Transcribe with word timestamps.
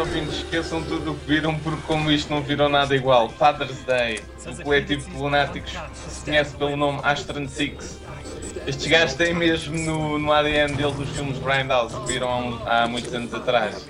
Ouvintes 0.00 0.36
esqueçam 0.38 0.82
tudo 0.82 1.12
o 1.12 1.14
que 1.14 1.26
viram, 1.26 1.54
porque 1.58 1.82
como 1.86 2.10
isto 2.10 2.32
não 2.32 2.40
virou 2.40 2.70
nada 2.70 2.96
igual. 2.96 3.28
Father's 3.28 3.84
Day, 3.84 4.20
o 4.46 4.62
coletivo 4.62 5.10
de 5.10 5.16
lunáticos 5.18 5.72
que 5.72 6.10
se 6.10 6.24
conhece 6.24 6.56
pelo 6.56 6.74
nome 6.74 7.00
Astron 7.02 7.46
Six. 7.46 7.98
Estes 8.66 8.86
gajos 8.86 9.14
têm 9.14 9.34
mesmo 9.34 9.76
no, 9.76 10.18
no 10.18 10.32
ADN 10.32 10.74
deles 10.74 10.98
os 10.98 11.08
filmes 11.10 11.38
Grindhouse 11.38 11.94
que 12.00 12.12
viram 12.14 12.58
há, 12.64 12.84
há 12.84 12.88
muitos 12.88 13.12
anos 13.12 13.34
atrás. 13.34 13.86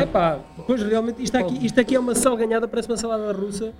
É 0.00 0.06
pá, 0.06 0.38
pois 0.66 0.82
realmente 0.82 1.22
isto 1.22 1.36
aqui, 1.36 1.66
isto 1.66 1.78
aqui 1.78 1.94
é 1.94 2.00
uma 2.00 2.14
salganhada, 2.14 2.66
parece 2.66 2.88
uma 2.88 2.96
salada 2.96 3.30
russa 3.32 3.74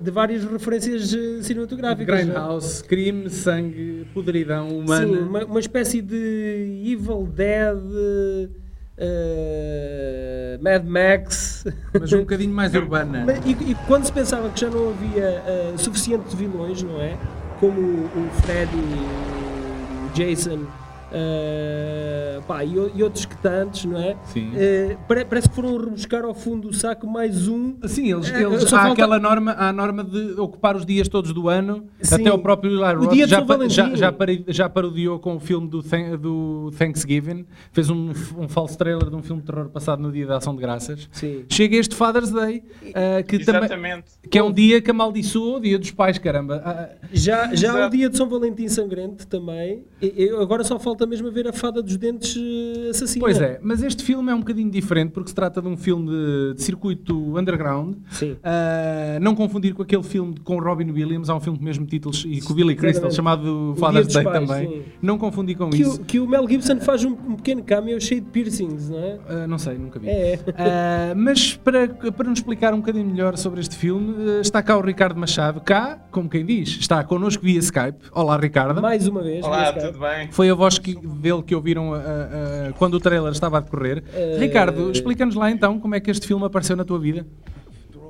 de 0.00 0.10
várias 0.10 0.44
referências 0.44 1.12
eh, 1.12 1.42
cinematográficas. 1.42 2.20
é? 2.20 2.22
Grindhouse, 2.22 2.84
crime, 2.84 3.28
sangue, 3.28 4.06
podridão 4.14 4.68
humana. 4.68 5.06
Sim, 5.06 5.18
uma, 5.18 5.44
uma 5.44 5.60
espécie 5.60 6.00
de 6.00 6.82
Evil 6.84 7.26
Dead, 7.26 8.50
eh, 8.96 10.58
Mad 10.60 10.84
Max. 10.84 11.64
Mas 11.98 12.12
um 12.12 12.20
bocadinho 12.20 12.54
mais 12.54 12.74
urbana. 12.74 13.26
E, 13.44 13.50
e 13.70 13.74
quando 13.86 14.04
se 14.04 14.12
pensava 14.12 14.48
que 14.50 14.60
já 14.60 14.70
não 14.70 14.90
havia 14.90 15.42
suficientes 15.76 16.34
vilões, 16.34 16.82
não 16.82 17.00
é? 17.00 17.16
Como 17.60 17.80
o, 17.80 18.04
o 18.04 18.30
Freddy, 18.42 18.76
o 18.76 20.10
Jason 20.14 20.66
eh, 21.14 22.40
pá, 22.46 22.64
e, 22.64 22.78
o- 22.78 22.90
e 22.94 23.02
outros 23.02 23.24
que 23.24 23.36
tantos, 23.38 23.84
não 23.84 23.98
é? 23.98 24.16
Sim. 24.24 24.50
Eh, 24.54 24.96
pare- 25.08 25.24
parece 25.24 25.48
que 25.48 25.54
foram 25.54 25.76
rebuscar 25.78 26.24
ao 26.24 26.34
fundo 26.34 26.68
do 26.68 26.74
saco 26.74 27.06
mais 27.06 27.48
um. 27.48 27.76
Sim, 27.86 28.12
eles, 28.12 28.30
É, 28.32 28.42
eles- 28.42 28.62
só 28.64 28.76
há 28.76 28.80
falta- 28.80 28.92
aquela 28.92 29.18
norma, 29.18 29.52
há 29.52 29.68
a 29.68 29.72
norma 29.72 30.04
de 30.04 30.32
ocupar 30.40 30.76
os 30.76 30.84
dias 30.84 31.08
todos 31.08 31.32
do 31.32 31.48
ano. 31.48 31.84
Sim. 32.00 32.14
Até 32.16 32.32
o 32.32 32.38
próprio 32.38 32.70
Eli 32.72 32.96
O 32.96 33.04
Roth 33.04 33.14
já, 33.26 33.26
já, 33.68 33.94
já, 33.96 34.14
já 34.48 34.68
parodiou 34.68 35.18
com 35.18 35.36
o 35.36 35.40
filme 35.40 35.68
do, 35.68 35.82
Thank- 35.82 36.16
do 36.16 36.70
Thanksgiving. 36.78 37.46
Fez 37.72 37.90
um, 37.90 38.10
um 38.38 38.48
falso 38.48 38.76
trailer 38.76 39.08
de 39.10 39.16
um 39.16 39.22
filme 39.22 39.40
de 39.42 39.46
terror 39.46 39.68
passado 39.68 40.00
no 40.02 40.10
dia 40.12 40.26
da 40.26 40.36
Ação 40.38 40.54
de 40.54 40.60
Graças. 40.60 41.08
Sim. 41.12 41.44
Chega 41.48 41.76
este 41.76 41.94
Father's 41.94 42.30
Day, 42.30 42.62
ah, 42.94 43.22
que, 43.22 43.38
também, 43.44 44.02
que 44.30 44.38
é 44.38 44.42
um 44.42 44.52
dia 44.52 44.80
que 44.80 44.90
amaldiçoa 44.90 45.58
o 45.58 45.60
dia 45.60 45.78
dos 45.78 45.90
pais, 45.90 46.18
caramba. 46.18 46.62
Ah, 46.64 46.88
Já, 47.12 47.54
já 47.54 47.72
o 47.72 47.76
Exato. 47.78 47.96
dia 47.96 48.08
de 48.10 48.16
São 48.16 48.28
Valentim 48.28 48.68
sangrento 48.68 49.26
também. 49.26 49.84
E- 50.00 50.24
e 50.24 50.30
agora 50.30 50.64
só 50.64 50.78
falta 50.78 51.03
mesmo 51.06 51.28
a 51.28 51.30
ver 51.30 51.46
a 51.48 51.52
fada 51.52 51.82
dos 51.82 51.96
dentes 51.96 52.36
eh, 52.36 52.90
assassina. 52.90 53.24
Pois 53.24 53.40
é, 53.40 53.58
mas 53.62 53.82
este 53.82 54.02
filme 54.02 54.30
é 54.30 54.34
um 54.34 54.38
bocadinho 54.40 54.70
diferente 54.70 55.10
porque 55.12 55.28
se 55.30 55.34
trata 55.34 55.60
de 55.62 55.68
um 55.68 55.76
filme 55.76 56.08
de, 56.08 56.54
de 56.54 56.62
circuito 56.62 57.38
underground. 57.38 57.96
Sim. 58.10 58.36
Ah, 58.42 59.18
não 59.20 59.34
confundir 59.34 59.74
com 59.74 59.82
aquele 59.82 60.02
filme 60.02 60.34
com 60.42 60.58
Robin 60.58 60.90
Williams, 60.90 61.28
há 61.28 61.34
um 61.34 61.40
filme 61.40 61.58
com 61.58 61.62
o 61.62 61.66
mesmo 61.66 61.86
título 61.86 62.14
e 62.26 62.40
com 62.40 62.52
o 62.52 62.56
Billy 62.56 62.74
Crystal 62.74 63.08
Exatamente. 63.10 63.16
chamado 63.16 63.74
Father's 63.78 64.08
Day 64.12 64.24
Pais, 64.24 64.48
também. 64.48 64.68
sim. 64.68 64.82
Não 65.02 65.18
confundir 65.18 65.56
com 65.56 65.70
Que 65.70 65.82
isso. 65.82 66.00
o, 66.00 66.04
que 66.04 66.20
o 66.20 66.26
Mel 66.28 66.48
Gibson 66.48 66.80
faz 66.80 67.04
um, 67.04 67.10
um 67.12 67.36
pequeno 67.36 67.62
cameo 67.62 68.00
cheio 68.00 68.20
de 68.20 68.28
piercings, 68.28 68.90
não 68.90 68.98
é? 68.98 69.18
Ah, 69.28 69.46
não 69.46 69.58
sei, 69.58 69.76
nunca 69.78 69.98
vi. 69.98 70.08
É. 70.08 70.38
Ah, 70.56 71.14
mas 71.16 71.54
para, 71.54 71.88
para 71.88 72.28
nos 72.28 72.38
explicar 72.38 72.72
um 72.74 72.78
bocadinho 72.78 73.06
melhor 73.06 73.36
sobre 73.36 73.60
este 73.60 73.76
filme, 73.76 74.40
está 74.40 74.62
cá 74.62 74.76
o 74.76 74.80
Ricardo 74.80 75.18
Machado. 75.18 75.60
Cá, 75.60 75.98
como 76.10 76.28
quem 76.28 76.44
diz, 76.44 76.68
está 76.80 77.02
connosco 77.04 77.42
via 77.42 77.58
Skype. 77.58 77.98
Olá, 78.12 78.36
Ricardo. 78.36 78.80
Mais 78.80 79.06
uma 79.06 79.22
vez. 79.22 79.44
Olá, 79.44 79.72
tudo 79.72 79.98
bem? 79.98 80.30
Foi 80.30 80.48
a 80.50 80.54
voz 80.54 80.78
que- 80.84 81.06
dele 81.06 81.42
que 81.42 81.54
ouviram 81.54 81.94
ah, 81.94 81.98
ah, 82.00 82.72
quando 82.78 82.94
o 82.94 83.00
trailer 83.00 83.32
estava 83.32 83.58
a 83.58 83.60
decorrer. 83.60 84.02
Eh, 84.14 84.36
Ricardo, 84.38 84.90
explica-nos 84.90 85.34
lá 85.34 85.50
então 85.50 85.80
como 85.80 85.94
é 85.94 86.00
que 86.00 86.10
este 86.10 86.26
filme 86.26 86.44
apareceu 86.44 86.76
na 86.76 86.84
tua 86.84 86.98
vida. 86.98 87.26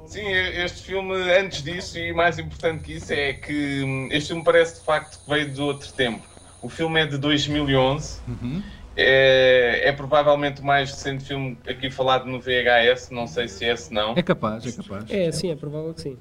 Sim, 0.06 0.26
este 0.30 0.82
filme, 0.82 1.14
antes 1.40 1.62
disso, 1.62 1.98
e 1.98 2.12
mais 2.12 2.38
importante 2.38 2.82
que 2.84 2.92
isso, 2.94 3.12
é 3.12 3.32
que 3.32 3.82
hum, 3.82 4.08
este 4.12 4.28
filme 4.28 4.44
parece 4.44 4.78
de 4.80 4.84
facto 4.86 5.18
que 5.24 5.30
veio 5.30 5.50
de 5.50 5.60
outro 5.60 5.92
tempo. 5.92 6.22
O 6.62 6.68
filme 6.68 7.00
é 7.00 7.06
de 7.06 7.18
2011, 7.18 8.20
é, 8.96 9.88
é 9.88 9.92
provavelmente 9.92 10.60
o 10.60 10.64
mais 10.64 10.90
recente 10.90 11.24
filme 11.24 11.58
aqui 11.68 11.90
falado 11.90 12.26
no 12.26 12.38
VHS, 12.40 13.10
não 13.10 13.26
sei 13.26 13.48
se 13.48 13.64
é 13.64 13.74
se 13.76 13.92
não. 13.92 14.12
É 14.16 14.22
capaz, 14.22 14.64
é 14.66 14.82
capaz. 14.82 15.04
É, 15.10 15.32
sim, 15.32 15.50
é 15.50 15.56
provável 15.56 15.92
que 15.94 16.00
sim. 16.02 16.16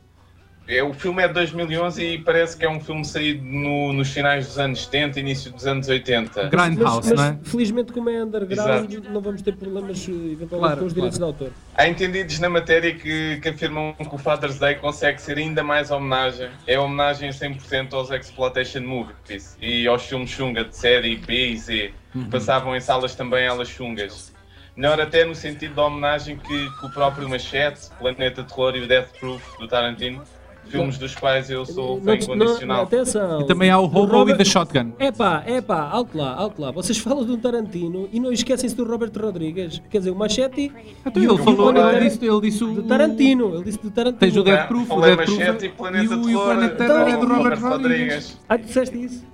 É, 0.65 0.81
o 0.81 0.93
filme 0.93 1.21
é 1.21 1.27
de 1.27 1.33
2011 1.33 2.01
e 2.05 2.17
parece 2.19 2.55
que 2.55 2.63
é 2.65 2.69
um 2.69 2.79
filme 2.79 3.03
saído 3.03 3.43
no- 3.43 3.91
nos 3.91 4.09
finais 4.09 4.47
dos 4.47 4.57
anos 4.57 4.83
70, 4.85 5.19
início 5.19 5.51
dos 5.51 5.67
anos 5.67 5.89
80. 5.89 6.43
Grindhouse, 6.47 7.09
mas, 7.09 7.19
não 7.19 7.23
é? 7.25 7.37
mas, 7.41 7.51
felizmente, 7.51 7.91
como 7.91 8.09
é 8.09 8.23
underground, 8.23 8.89
Exato. 8.93 9.09
não 9.11 9.19
vamos 9.19 9.41
ter 9.41 9.55
problemas 9.57 10.07
eh, 10.07 10.11
eventualmente 10.11 10.49
Claro, 10.59 10.79
com 10.79 10.85
os 10.85 10.93
direitos 10.93 11.17
claro. 11.17 11.33
de 11.33 11.43
autor. 11.43 11.53
Há 11.75 11.87
entendidos 11.89 12.39
na 12.39 12.49
matéria 12.49 12.95
que, 12.95 13.39
que 13.41 13.49
afirmam 13.49 13.93
que 13.93 14.15
o 14.15 14.17
Father's 14.17 14.57
Day 14.57 14.75
consegue 14.75 15.21
ser 15.21 15.37
ainda 15.37 15.61
mais 15.63 15.91
homenagem. 15.91 16.49
É 16.65 16.79
homenagem 16.79 17.29
100% 17.31 17.93
aos 17.93 18.09
exploitation 18.11 18.81
movies 18.81 19.57
e 19.61 19.85
aos 19.85 20.03
filmes 20.05 20.29
chunga 20.29 20.63
de 20.63 20.77
série 20.77 21.17
B 21.17 21.49
e 21.49 21.57
Z, 21.57 21.93
que 22.13 22.25
passavam 22.29 22.73
em 22.73 22.79
salas 22.79 23.13
também 23.15 23.43
elas 23.43 23.67
chungas. 23.67 24.31
Melhor 24.77 24.99
até 25.01 25.25
no 25.25 25.35
sentido 25.35 25.75
da 25.75 25.83
homenagem 25.85 26.37
que, 26.37 26.47
que 26.79 26.85
o 26.85 26.89
próprio 26.89 27.27
Machete, 27.29 27.89
Planeta 27.99 28.43
Terror 28.43 28.75
e 28.77 28.81
o 28.81 28.87
Death 28.87 29.09
Proof 29.19 29.43
do 29.59 29.67
Tarantino, 29.67 30.23
filmes 30.67 30.97
dos 30.97 31.15
quais 31.15 31.49
eu 31.49 31.65
sou 31.65 31.99
fã 31.99 32.05
Não- 32.05 32.13
incondicional. 32.15 32.77
não, 32.77 32.83
atenção. 32.83 33.41
E 33.41 33.45
também 33.47 33.69
há 33.69 33.79
o 33.79 33.85
Hobo 33.85 34.05
Robert- 34.05 34.35
e 34.35 34.37
The 34.37 34.45
Shotgun. 34.45 34.93
É 34.99 35.11
pá, 35.11 35.43
é 35.45 35.61
pá, 35.61 35.81
alto 35.89 36.17
lá, 36.17 36.33
alto 36.33 36.61
lá. 36.61 36.71
Vocês 36.71 36.97
falam 36.97 37.23
do 37.23 37.37
Tarantino 37.37 38.09
e 38.11 38.19
não 38.19 38.31
esquecem-se 38.31 38.75
do 38.75 38.83
Robert 38.83 39.11
Rodrigues. 39.19 39.81
Quer 39.89 39.99
dizer, 39.99 40.11
o 40.11 40.15
Machete 40.15 40.71
Então 41.05 41.21
e 41.21 41.27
o- 41.27 41.33
ele 41.35 41.43
falou, 41.43 41.71
o- 41.73 41.77
ele 41.91 42.09
disse, 42.09 42.25
ele 42.25 42.41
disse 42.41 42.63
o... 42.63 42.73
do 42.73 42.83
Tarantino. 42.83 43.55
Ele 43.55 43.63
disse 43.65 43.79
do 43.79 43.91
Tarantino. 43.91 44.19
Tens 44.19 44.35
o 44.37 44.43
Death 44.43 44.67
Proof, 44.67 44.91
o 44.91 45.01
Death 45.01 45.15
Proof 45.25 45.37
Machete 45.39 45.65
e 45.65 45.69
Planeta 45.69 46.13
e 46.13 46.35
o, 46.35 46.43
Planeta 46.43 46.75
Terror 46.75 46.99
é 46.99 47.03
do 47.03 47.09
então, 47.09 47.19
Robert 47.37 47.59
Robert 47.59 47.61
Rodrigues. 47.61 48.37
Ah, 48.49 48.57
tu 48.57 48.65
disseste 48.65 49.03
isso? 49.03 49.33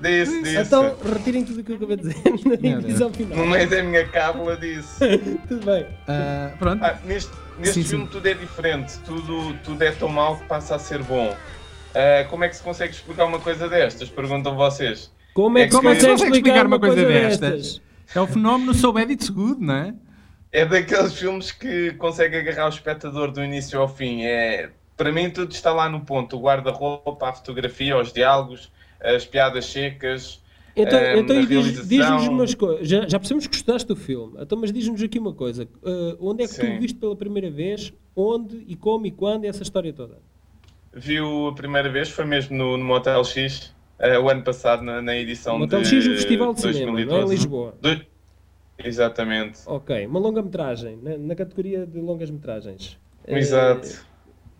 Disse, 0.00 0.42
disse. 0.44 0.58
Então 0.60 0.94
retirem 1.12 1.44
tudo 1.44 1.60
o 1.60 1.64
que 1.64 1.72
eu 1.72 1.76
acabei 1.76 1.96
de 1.96 2.02
dizer 2.02 2.22
na 2.46 2.78
divisão 2.80 3.08
No 3.08 3.14
final. 3.14 3.46
meio 3.48 3.68
da 3.68 3.82
minha 3.82 4.06
cábula 4.06 4.56
disse. 4.56 4.96
Tudo 5.48 5.66
bem. 5.66 5.86
Ah, 6.06 6.50
pronto. 6.56 6.84
Ah, 6.84 6.96
neste 7.04 7.32
neste 7.58 7.82
Sim, 7.82 7.88
filme 7.88 8.04
sim. 8.06 8.10
tudo 8.10 8.26
é 8.26 8.34
diferente, 8.34 8.98
tudo, 9.00 9.54
tudo 9.64 9.82
é 9.82 9.92
tão 9.92 10.08
mau 10.08 10.36
que 10.36 10.44
passa 10.44 10.76
a 10.76 10.78
ser 10.78 11.02
bom. 11.02 11.36
Ah, 11.94 12.24
como 12.28 12.44
é 12.44 12.48
que 12.48 12.56
se 12.56 12.62
consegue 12.62 12.92
explicar 12.92 13.24
uma 13.24 13.40
coisa 13.40 13.68
destas? 13.68 14.08
Perguntam 14.08 14.54
vocês. 14.54 15.10
Como 15.34 15.58
é 15.58 15.66
que 15.66 15.72
Como 15.72 15.88
é 15.88 15.94
que 15.94 16.00
se 16.00 16.08
consegue 16.08 16.32
explicar 16.32 16.66
uma 16.66 16.78
coisa 16.78 17.04
destas? 17.04 17.80
É 18.14 18.20
o 18.20 18.26
fenómeno 18.26 18.72
So 18.72 18.92
Bad 18.92 19.12
It's 19.12 19.28
Good, 19.28 19.60
não 19.60 19.74
é? 19.74 19.94
É 20.50 20.64
daqueles 20.64 21.14
filmes 21.14 21.52
que 21.52 21.92
consegue 21.92 22.36
agarrar 22.36 22.66
o 22.66 22.70
espectador 22.70 23.30
do 23.30 23.44
início 23.44 23.78
ao 23.80 23.88
fim. 23.88 24.22
É, 24.22 24.70
para 24.96 25.12
mim 25.12 25.28
tudo 25.30 25.52
está 25.52 25.72
lá 25.72 25.88
no 25.88 26.00
ponto. 26.00 26.36
O 26.36 26.40
guarda-roupa, 26.40 27.28
a 27.28 27.32
fotografia, 27.32 27.96
os 27.98 28.12
diálogos, 28.12 28.72
as 29.00 29.26
piadas 29.26 29.66
secas. 29.66 30.42
Então, 30.78 30.98
ah, 30.98 31.16
então 31.18 31.36
a 31.36 31.40
e 31.40 31.46
diz- 31.46 31.88
diz-nos 31.88 32.28
umas 32.28 32.54
coisas. 32.54 32.88
Já, 32.88 33.06
já 33.08 33.18
percebemos 33.18 33.46
que 33.46 33.56
gostaste 33.56 33.88
do 33.88 33.96
filme. 33.96 34.34
Então, 34.40 34.58
mas 34.58 34.72
diz-nos 34.72 35.02
aqui 35.02 35.18
uma 35.18 35.32
coisa. 35.34 35.68
Ah, 35.84 36.16
onde 36.20 36.44
é 36.44 36.46
que 36.48 36.54
tu 36.54 36.60
Sim. 36.64 36.76
o 36.76 36.80
viste 36.80 36.98
pela 36.98 37.16
primeira 37.16 37.50
vez? 37.50 37.92
Onde 38.14 38.64
e 38.66 38.74
como 38.76 39.06
e 39.06 39.10
quando? 39.10 39.44
Essa 39.44 39.62
história 39.62 39.92
toda. 39.92 40.18
Viu 40.92 41.48
a 41.48 41.54
primeira 41.54 41.88
vez, 41.90 42.08
foi 42.08 42.24
mesmo 42.24 42.56
no, 42.56 42.76
no 42.76 42.84
Motel 42.84 43.22
X, 43.24 43.74
ah, 43.98 44.18
o 44.20 44.28
ano 44.28 44.42
passado, 44.42 44.82
na, 44.82 45.00
na 45.02 45.16
edição 45.16 45.58
Motel 45.58 45.82
de 45.82 45.88
X, 45.88 46.06
o 46.06 46.10
Festival 46.14 46.54
de 46.54 46.60
Cinema, 46.60 46.92
não 46.92 46.98
é? 46.98 47.02
Em 47.02 47.06
2012. 47.06 47.34
Lisboa. 47.34 47.74
Do- 47.80 48.06
Exatamente. 48.84 49.58
Ok. 49.66 50.06
Uma 50.06 50.20
longa-metragem. 50.20 50.96
Na, 51.02 51.16
na 51.18 51.34
categoria 51.34 51.84
de 51.86 51.98
longas-metragens. 52.00 52.96
Eh, 53.26 53.36
Exato. 53.38 54.06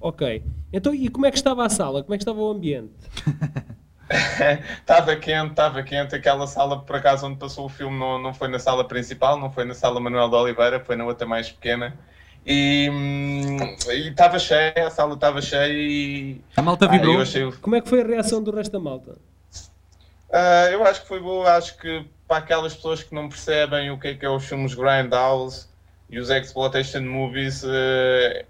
ok. 0.01 0.43
Então, 0.73 0.93
e 0.95 1.09
como 1.09 1.25
é 1.27 1.31
que 1.31 1.37
estava 1.37 1.65
a 1.65 1.69
sala? 1.69 2.03
Como 2.03 2.15
é 2.15 2.19
que 2.19 2.23
estava 2.23 2.41
o 2.41 2.51
ambiente? 2.51 2.93
Estava 4.81 5.15
quente, 5.17 5.51
estava 5.51 5.83
quente. 5.83 6.15
Aquela 6.15 6.47
sala, 6.47 6.81
por 6.81 6.97
acaso, 6.97 7.27
onde 7.27 7.37
passou 7.39 7.67
o 7.67 7.69
filme, 7.69 7.99
não, 7.99 8.19
não 8.19 8.33
foi 8.33 8.49
na 8.49 8.59
sala 8.59 8.85
principal, 8.87 9.39
não 9.39 9.51
foi 9.51 9.65
na 9.65 9.75
sala 9.75 10.01
Manuel 10.01 10.29
de 10.29 10.35
Oliveira, 10.35 10.81
foi 10.81 10.97
na 10.97 11.05
outra 11.05 11.27
mais 11.27 11.51
pequena. 11.51 11.95
E 12.47 12.89
hum, 12.91 13.57
estava 13.89 14.39
cheia, 14.39 14.73
a 14.87 14.91
sala 14.91 15.15
estava 15.15 15.43
cheia 15.43 15.69
e. 15.73 16.41
A 16.57 16.63
malta 16.63 16.87
Ah, 16.87 16.89
vibrou. 16.89 17.17
eu, 17.17 17.21
achei, 17.21 17.53
Como 17.61 17.77
é 17.77 17.81
que 17.81 17.89
foi 17.89 18.01
a 18.01 18.07
reação 18.07 18.43
do 18.43 18.51
resto 18.51 18.73
da 18.73 18.81
malta? 18.81 19.17
Ah, 20.33 20.69
eu 20.71 20.83
acho 20.85 21.03
que 21.03 21.09
foi 21.09 21.21
boa. 21.21 21.57
Acho 21.57 21.77
que 21.77 22.07
para 22.27 22.39
aquelas 22.39 22.75
pessoas 22.75 23.03
que 23.03 23.15
não 23.15 23.29
percebem 23.29 23.91
o 23.91 23.99
que 23.99 24.09
é 24.09 24.15
que 24.15 24.25
é 24.25 24.29
os 24.31 24.45
filmes 24.47 24.75
Grindhouse 24.75 25.67
e 26.09 26.19
os 26.19 26.31
Exploitation 26.31 27.01
Movies, 27.03 27.63
eh, 27.67 28.47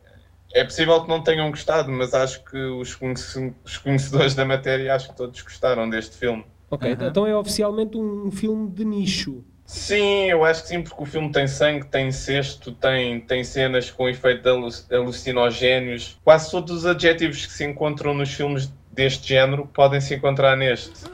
é 0.54 0.64
possível 0.64 1.02
que 1.02 1.08
não 1.08 1.22
tenham 1.22 1.50
gostado, 1.50 1.90
mas 1.90 2.14
acho 2.14 2.42
que 2.44 2.56
os, 2.58 2.94
conhece- 2.94 3.52
os 3.64 3.76
conhecedores 3.78 4.34
da 4.34 4.44
matéria 4.44 4.94
acho 4.94 5.08
que 5.10 5.16
todos 5.16 5.40
gostaram 5.42 5.88
deste 5.88 6.16
filme. 6.16 6.44
Ok, 6.70 6.92
Aham. 6.92 7.06
então 7.08 7.26
é 7.26 7.34
oficialmente 7.36 7.96
um 7.96 8.30
filme 8.30 8.70
de 8.70 8.84
nicho. 8.84 9.44
Sim, 9.64 10.30
eu 10.30 10.44
acho 10.44 10.62
que 10.62 10.68
sim, 10.68 10.82
porque 10.82 11.02
o 11.02 11.04
filme 11.04 11.30
tem 11.30 11.46
sangue, 11.46 11.84
tem 11.86 12.08
incesto, 12.08 12.72
tem, 12.72 13.20
tem 13.20 13.44
cenas 13.44 13.90
com 13.90 14.08
efeito 14.08 14.42
de 14.42 14.48
alu- 14.48 14.68
alucinogénios. 14.90 16.18
Quase 16.24 16.50
todos 16.50 16.72
os 16.74 16.86
adjetivos 16.86 17.44
que 17.44 17.52
se 17.52 17.64
encontram 17.64 18.14
nos 18.14 18.32
filmes 18.32 18.72
deste 18.92 19.28
género 19.28 19.66
podem 19.72 20.00
se 20.00 20.14
encontrar 20.14 20.56
neste. 20.56 21.04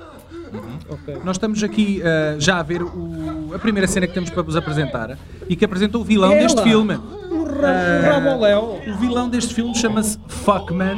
Ok. 0.88 1.16
Nós 1.24 1.36
estamos 1.36 1.62
aqui 1.64 2.00
ah, 2.04 2.36
já 2.38 2.58
a 2.60 2.62
ver 2.62 2.82
o- 2.82 3.52
a 3.54 3.58
primeira 3.58 3.88
cena 3.88 4.06
que 4.06 4.14
temos 4.14 4.30
para 4.30 4.42
vos 4.42 4.54
apresentar 4.56 5.18
e 5.48 5.56
que 5.56 5.64
apresenta 5.64 5.98
o 5.98 6.04
vilão 6.04 6.32
Ela! 6.32 6.42
deste 6.42 6.62
filme. 6.62 6.96
Um 7.54 7.60
ra 7.60 8.48
Ah. 8.48 8.58
O 8.60 8.94
vilão 8.98 9.28
deste 9.28 9.54
filme 9.54 9.74
chama-se 9.74 10.18
Fuckman. 10.28 10.96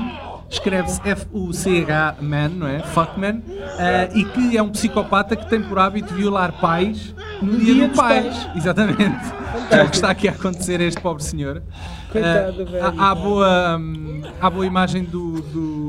Escreve-se 0.49 1.01
F-U-C-H-Man, 1.05 2.49
não 2.51 2.69
é? 2.69 2.79
Fuckman. 2.81 3.43
Ah, 3.79 4.09
e 4.15 4.25
que 4.25 4.57
é 4.57 4.63
um 4.63 4.69
psicopata 4.71 5.35
que 5.35 5.49
tem 5.51 5.61
por 5.61 5.79
hábito 5.79 6.15
violar 6.15 6.53
pais 6.61 7.13
no 7.43 7.59
dia, 7.59 7.89
dos 7.89 7.97
pais. 7.97 8.49
Exatamente. 8.55 9.19
É 9.71 9.83
o 9.83 9.89
que 9.89 9.97
está 9.97 10.11
aqui 10.11 10.29
a 10.29 10.33
acontecer 10.33 10.81
a 10.81 10.85
este 10.85 11.01
pobre 11.01 11.23
senhor. 11.25 11.63
Coitado, 12.13 12.63
Ah, 12.63 12.65
velho, 12.65 13.01
há, 13.01 13.15
boa, 13.15 13.77
hum, 13.77 14.23
há 14.41 14.49
boa 14.49 14.65
imagem 14.65 15.03
do, 15.03 15.41
do, 15.43 15.89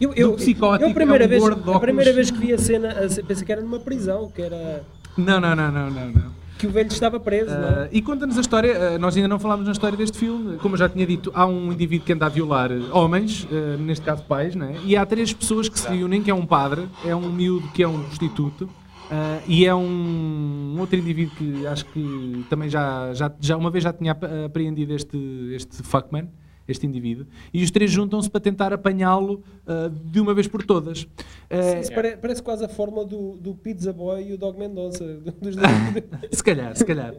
Eu, 0.00 0.10
do 0.10 0.20
eu, 0.20 0.32
psicótico. 0.34 0.84
eu 0.84 0.90
a 0.90 0.94
primeira, 0.94 1.24
é 1.24 1.26
um 1.26 1.30
vez, 1.30 1.44
a 1.44 1.80
primeira 1.80 2.12
vez 2.12 2.30
que 2.32 2.38
vi 2.38 2.52
a 2.52 2.58
cena, 2.58 2.88
pensei 3.26 3.46
que 3.46 3.52
era 3.52 3.60
numa 3.60 3.78
prisão, 3.78 4.28
que 4.34 4.42
era 4.42 4.82
Não, 5.16 5.38
não, 5.40 5.54
não, 5.54 5.70
não, 5.70 5.88
não. 5.90 6.06
não. 6.08 6.43
Que 6.58 6.66
o 6.66 6.70
velho 6.70 6.88
estava 6.88 7.18
preso, 7.18 7.50
não 7.50 7.68
Ah, 7.68 7.84
é? 7.84 7.88
e 7.92 8.00
conta-nos 8.00 8.36
a 8.38 8.40
história, 8.40 8.94
ah, 8.94 8.98
nós 8.98 9.16
ainda 9.16 9.28
não 9.28 9.38
falámos 9.38 9.66
na 9.66 9.72
história 9.72 9.96
deste 9.98 10.16
filme, 10.18 10.56
como 10.58 10.74
eu 10.74 10.78
já 10.78 10.88
tinha 10.88 11.06
dito, 11.06 11.30
há 11.34 11.44
um 11.46 11.72
indivíduo 11.72 12.06
que 12.06 12.12
anda 12.12 12.26
a 12.26 12.28
violar 12.28 12.70
homens, 12.92 13.46
ah, 13.50 13.76
neste 13.76 14.04
caso 14.04 14.22
pais, 14.24 14.54
não 14.54 14.66
é? 14.66 14.74
e 14.84 14.96
há 14.96 15.04
três 15.04 15.32
pessoas 15.32 15.68
que 15.68 15.78
se 15.78 15.88
unem, 16.02 16.22
que 16.22 16.30
é 16.30 16.34
um 16.34 16.46
padre, 16.46 16.88
é 17.04 17.14
um 17.14 17.28
miúdo 17.30 17.68
que 17.68 17.82
é 17.82 17.88
um 17.88 18.02
prostituto, 18.04 18.68
ah, 19.10 19.38
e 19.46 19.66
é 19.66 19.74
um, 19.74 20.74
um 20.76 20.80
outro 20.80 20.96
indivíduo 20.96 21.34
que 21.36 21.66
acho 21.66 21.84
que 21.86 22.44
também 22.48 22.68
já, 22.68 23.12
já, 23.14 23.32
já 23.40 23.56
uma 23.56 23.70
vez 23.70 23.82
já 23.84 23.92
tinha 23.92 24.12
ap- 24.12 24.24
apreendido 24.46 24.94
este, 24.94 25.18
este 25.54 25.82
fuckman, 25.82 26.28
este 26.66 26.86
indivíduo, 26.86 27.26
e 27.52 27.62
os 27.62 27.70
três 27.70 27.90
juntam-se 27.90 28.30
para 28.30 28.40
tentar 28.40 28.72
apanhá-lo 28.72 29.42
ah, 29.66 29.90
de 30.04 30.20
uma 30.20 30.32
vez 30.34 30.46
por 30.48 30.62
todas. 30.64 31.06
Ah, 31.50 31.80
Isso 31.80 31.92
pare- 31.92 32.16
parece 32.16 32.42
quase 32.42 32.64
a 32.64 32.68
fórmula 32.68 33.04
do, 33.04 33.36
do 33.36 33.54
Pizza 33.54 33.92
Boy 33.92 34.30
e 34.30 34.32
o 34.34 34.38
Dog 34.38 34.58
Mendonça. 34.58 35.04
Dos 35.42 35.56
dois. 35.56 35.68
se 36.32 36.42
calhar, 36.42 36.74
se 36.76 36.84
calhar. 36.84 37.14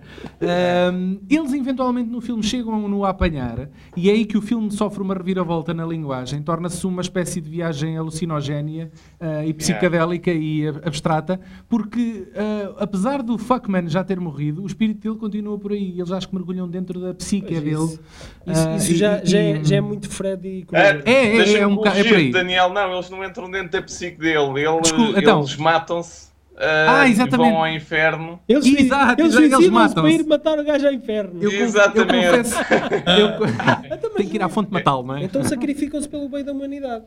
Eles 1.30 1.54
eventualmente 1.54 2.10
no 2.10 2.22
filme 2.22 2.44
chegam-no 2.44 3.06
a 3.06 3.10
apanhar 3.10 3.70
e 3.96 4.10
é 4.10 4.14
aí 4.14 4.26
que 4.26 4.38
o 4.38 4.42
filme 4.42 4.72
sofre 4.72 5.02
uma 5.02 5.14
reviravolta 5.14 5.74
na 5.74 5.86
linguagem, 5.86 6.42
torna-se 6.42 6.86
uma 6.88 7.02
espécie 7.02 7.40
de 7.42 7.50
viagem 7.50 7.98
alucinogénia 7.98 8.92
ah, 9.20 9.46
e 9.46 9.54
psicadélica 9.54 10.32
e 10.32 10.68
ab- 10.68 10.82
abstrata, 10.86 11.40
porque 11.70 12.28
ah, 12.36 12.76
apesar 12.80 13.22
do 13.22 13.38
fuckman 13.38 13.88
já 13.88 14.04
ter 14.04 14.20
morrido, 14.20 14.64
o 14.64 14.68
espírito 14.68 15.02
dele 15.02 15.16
continua 15.16 15.58
por 15.58 15.72
aí. 15.72 15.94
Eles 16.00 16.12
acho 16.12 16.28
que 16.30 16.36
mergulham 16.36 16.68
dentro 16.68 17.00
da 17.00 17.14
psique 17.14 17.48
Pois 17.48 17.62
dele. 17.64 17.76
isso 17.76 18.00
isso, 18.48 18.68
Ah, 18.68 18.76
isso 18.78 18.92
e- 18.92 18.96
já, 18.96 19.22
e- 19.24 19.26
já, 19.36 19.42
é, 19.42 19.52
e- 19.52 19.66
já 19.66 19.76
é 19.78 19.82
muito 19.82 20.10
Freddy 20.10 20.62
É, 20.62 20.66
Krueger. 20.66 21.04
É, 21.06 21.26
é, 21.26 21.38
deixa-me 21.38 21.60
é 21.60 21.68
um 21.68 21.76
bocado- 21.76 22.00
é 22.00 22.04
por 22.04 22.18
aí. 22.18 22.32
Daniel, 22.32 22.70
não, 22.74 22.94
eles 22.94 23.10
não 23.10 23.24
entram 23.24 23.50
dentro 23.52 23.70
da 23.70 23.82
psique 23.82 24.18
dele. 24.20 24.60
Ele- 24.62 24.82
Desculpa, 24.82 25.20
então. 25.20 25.40
Eles 25.40 25.56
matam-se 25.58 26.26
Ah, 26.58 27.02
ah, 27.02 27.08
e 27.08 27.12
exatamente. 27.12 27.50
vão 27.52 27.58
ao 27.64 27.68
inferno. 27.70 28.40
Eles, 28.48 28.66
Exato, 28.66 29.22
eles 29.22 29.36
eles 29.36 29.36
suicidam-se 29.36 29.70
matam-se. 29.72 29.96
para 30.02 30.10
ir 30.10 30.26
matar 30.26 30.58
o 30.60 30.64
gajo 30.64 30.88
ao 30.88 30.94
inferno. 30.94 31.32
Eu, 31.42 31.50
conf- 31.52 31.60
eu 31.60 31.66
Exatamente. 31.66 32.28
confesso. 32.28 32.56
Eu, 34.02 34.10
tenho 34.16 34.30
que 34.30 34.36
ir 34.38 34.42
à 34.42 34.48
fonte 34.50 34.72
matá-lo, 34.72 35.04
não 35.04 35.18
é? 35.18 35.24
Então 35.24 35.44
sacrificam-se 35.44 36.08
pelo 36.08 36.30
bem 36.30 36.44
da 36.46 36.52
humanidade. 36.54 37.04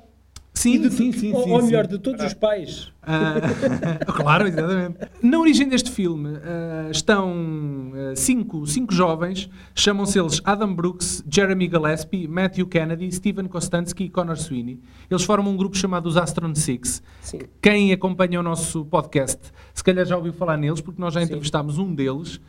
Sim, 0.58 0.81
de- 0.81 0.90
sim, 0.90 1.12
sim. 1.12 1.32
ou, 1.32 1.49
ou 1.50 1.62
melhor, 1.62 1.87
de 1.87 2.00
todos 2.00 2.25
os 2.25 2.34
pais. 2.34 2.93
Ah, 3.00 3.37
claro, 4.12 4.49
exatamente. 4.49 4.99
Na 5.22 5.38
origem 5.38 5.69
deste 5.69 5.88
filme 5.88 6.31
ah, 6.43 6.90
estão 6.90 7.93
ah, 7.94 8.16
cinco, 8.16 8.66
cinco 8.66 8.93
jovens, 8.93 9.49
chamam-se 9.72 10.19
eles 10.19 10.40
Adam 10.44 10.75
Brooks, 10.75 11.22
Jeremy 11.31 11.69
Gillespie, 11.69 12.26
Matthew 12.26 12.66
Kennedy, 12.66 13.12
Steven 13.12 13.46
Kostansky 13.46 14.05
e 14.05 14.08
Connor 14.08 14.37
Sweeney. 14.37 14.81
Eles 15.08 15.22
formam 15.22 15.52
um 15.52 15.56
grupo 15.56 15.76
chamado 15.76 16.06
os 16.06 16.16
Astron 16.16 16.52
Six. 16.52 17.04
Sim. 17.20 17.38
Quem 17.62 17.93
acompanha 17.93 18.40
o 18.40 18.43
nosso 18.43 18.84
podcast, 18.87 19.52
se 19.72 19.84
calhar 19.84 20.04
já 20.04 20.16
ouviu 20.16 20.32
falar 20.32 20.56
neles, 20.56 20.81
porque 20.81 21.00
nós 21.00 21.14
já 21.14 21.22
entrevistámos 21.22 21.78
um 21.78 21.94
deles, 21.94 22.40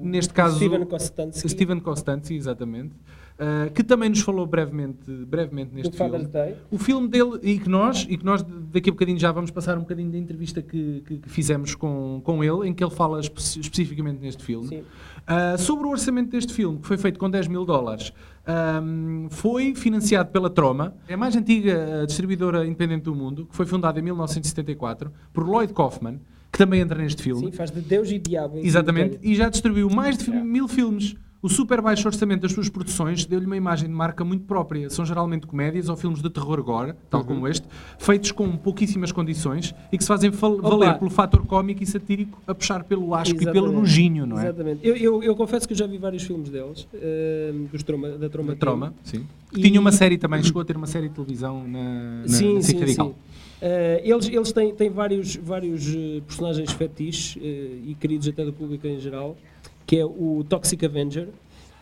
neste 0.00 0.34
caso 0.34 0.56
Steven 0.56 0.84
Kostansky. 0.86 1.48
Steven 1.48 1.78
Kostansky, 1.78 2.34
exatamente, 2.34 2.94
ah, 3.38 3.68
que 3.74 3.82
também 3.82 4.08
nos 4.08 4.20
falou 4.20 4.46
brevemente, 4.46 4.98
brevemente 5.26 5.74
neste 5.74 5.90
Do 5.90 5.96
filme. 5.96 6.24
Day. 6.26 6.54
O 6.70 6.78
filme 6.78 7.08
dele, 7.08 7.38
e 7.42 7.58
que 7.58 7.68
nós, 7.68 8.06
e 8.08 8.16
que 8.16 8.24
nós 8.24 8.44
daqui 8.72 8.90
a 8.90 8.92
bocadinho 8.92 9.18
já 9.18 9.32
vamos 9.32 9.50
passar 9.50 9.76
um 9.76 9.80
bocadinho 9.80 10.10
da 10.10 10.18
entrevista 10.18 10.62
que, 10.62 11.02
que- 11.06 11.18
que 11.18 11.28
fizemos 11.28 11.74
com, 11.74 12.20
com 12.24 12.42
ele, 12.44 12.68
em 12.68 12.72
que 12.74 12.82
ele 12.84 12.90
fala 12.92 13.18
espe- 13.20 13.40
especificamente 13.40 14.20
neste 14.20 14.42
filme. 14.44 14.82
Ah, 15.26 15.56
sobre 15.58 15.86
o 15.86 15.90
orçamento 15.90 16.30
deste 16.30 16.52
filme, 16.52 16.78
que 16.78 16.86
foi 16.86 16.96
feito 16.98 17.18
com 17.18 17.28
10 17.30 17.48
mil 17.48 17.64
dólares, 17.64 18.12
ahm, 18.46 19.26
foi 19.30 19.74
financiado 19.74 20.30
pela 20.30 20.48
Troma, 20.50 20.94
é 21.08 21.14
a 21.14 21.16
mais 21.16 21.34
antiga 21.34 22.02
ah, 22.02 22.06
distribuidora 22.06 22.64
independente 22.66 23.04
do 23.04 23.14
mundo, 23.14 23.46
que 23.46 23.56
foi 23.56 23.66
fundada 23.66 23.98
em 23.98 24.02
1974 24.02 25.10
por 25.32 25.46
Lloyd 25.46 25.72
Kaufman, 25.72 26.20
que 26.52 26.58
também 26.58 26.80
entra 26.80 26.96
neste 27.02 27.22
filme. 27.22 27.46
Sim, 27.46 27.52
faz 27.52 27.70
de 27.70 27.80
Deus 27.80 28.10
e 28.10 28.18
Diabo. 28.18 28.58
Exatamente, 28.58 29.18
e 29.22 29.34
já 29.34 29.48
distribuiu 29.48 29.90
mais 29.90 30.16
de 30.18 30.30
mil 30.30 30.68
filmes. 30.68 31.16
O 31.44 31.48
super 31.50 31.82
baixo 31.82 32.08
orçamento 32.08 32.40
das 32.40 32.52
suas 32.52 32.70
produções 32.70 33.26
deu-lhe 33.26 33.44
uma 33.44 33.54
imagem 33.58 33.86
de 33.86 33.94
marca 33.94 34.24
muito 34.24 34.44
própria. 34.46 34.88
São 34.88 35.04
geralmente 35.04 35.46
comédias 35.46 35.90
ou 35.90 35.94
filmes 35.96 36.22
de 36.22 36.30
terror 36.30 36.62
gore, 36.62 36.94
tal 37.10 37.20
Uhum. 37.20 37.26
como 37.26 37.46
este, 37.46 37.68
feitos 37.98 38.32
com 38.32 38.56
pouquíssimas 38.56 39.12
condições 39.12 39.74
e 39.92 39.98
que 39.98 40.02
se 40.02 40.08
fazem 40.08 40.30
valer 40.30 40.98
pelo 40.98 41.10
fator 41.10 41.44
cómico 41.44 41.82
e 41.82 41.86
satírico 41.86 42.40
a 42.46 42.54
puxar 42.54 42.82
pelo 42.84 43.14
asco 43.14 43.34
e 43.34 43.40
pelo 43.40 43.50
Exatamente. 43.66 43.74
nojinho, 43.78 44.24
não 44.24 44.38
é? 44.38 44.44
Exatamente. 44.44 44.80
Eu, 44.88 44.96
eu, 44.96 45.22
eu 45.22 45.36
confesso 45.36 45.68
que 45.68 45.74
eu 45.74 45.76
já 45.76 45.86
vi 45.86 45.98
vários 45.98 46.22
filmes 46.22 46.48
deles, 46.48 46.88
eh, 46.94 47.52
dos 47.70 47.82
Troma, 47.82 48.08
da 48.12 48.30
Troma. 48.30 48.52
Da 48.54 48.58
Troma, 48.58 48.94
sim. 49.02 49.26
E- 49.54 49.60
Tinha 49.60 49.78
uma 49.78 49.92
série 49.92 50.16
também, 50.16 50.42
chegou 50.42 50.62
a 50.62 50.64
ter 50.64 50.78
uma 50.78 50.86
série 50.86 51.10
de 51.10 51.14
televisão 51.14 51.68
na, 51.68 52.22
na, 52.22 52.28
sim, 52.28 52.54
na 52.54 52.62
sim, 52.62 52.86
sim. 52.86 53.14
Eh, 53.60 54.00
eles 54.02 54.28
eles 54.30 54.50
têm, 54.50 54.74
têm 54.74 54.88
vários, 54.88 55.36
vários 55.36 55.94
eh, 55.94 56.22
personagens 56.26 56.72
fetiches 56.72 57.36
eh, 57.38 57.80
e 57.88 57.94
queridos 58.00 58.26
até 58.28 58.42
do 58.46 58.52
público 58.54 58.86
em 58.86 58.98
geral, 58.98 59.36
que 59.86 59.96
é 59.98 60.04
o 60.04 60.44
Toxic 60.48 60.84
Avenger, 60.84 61.28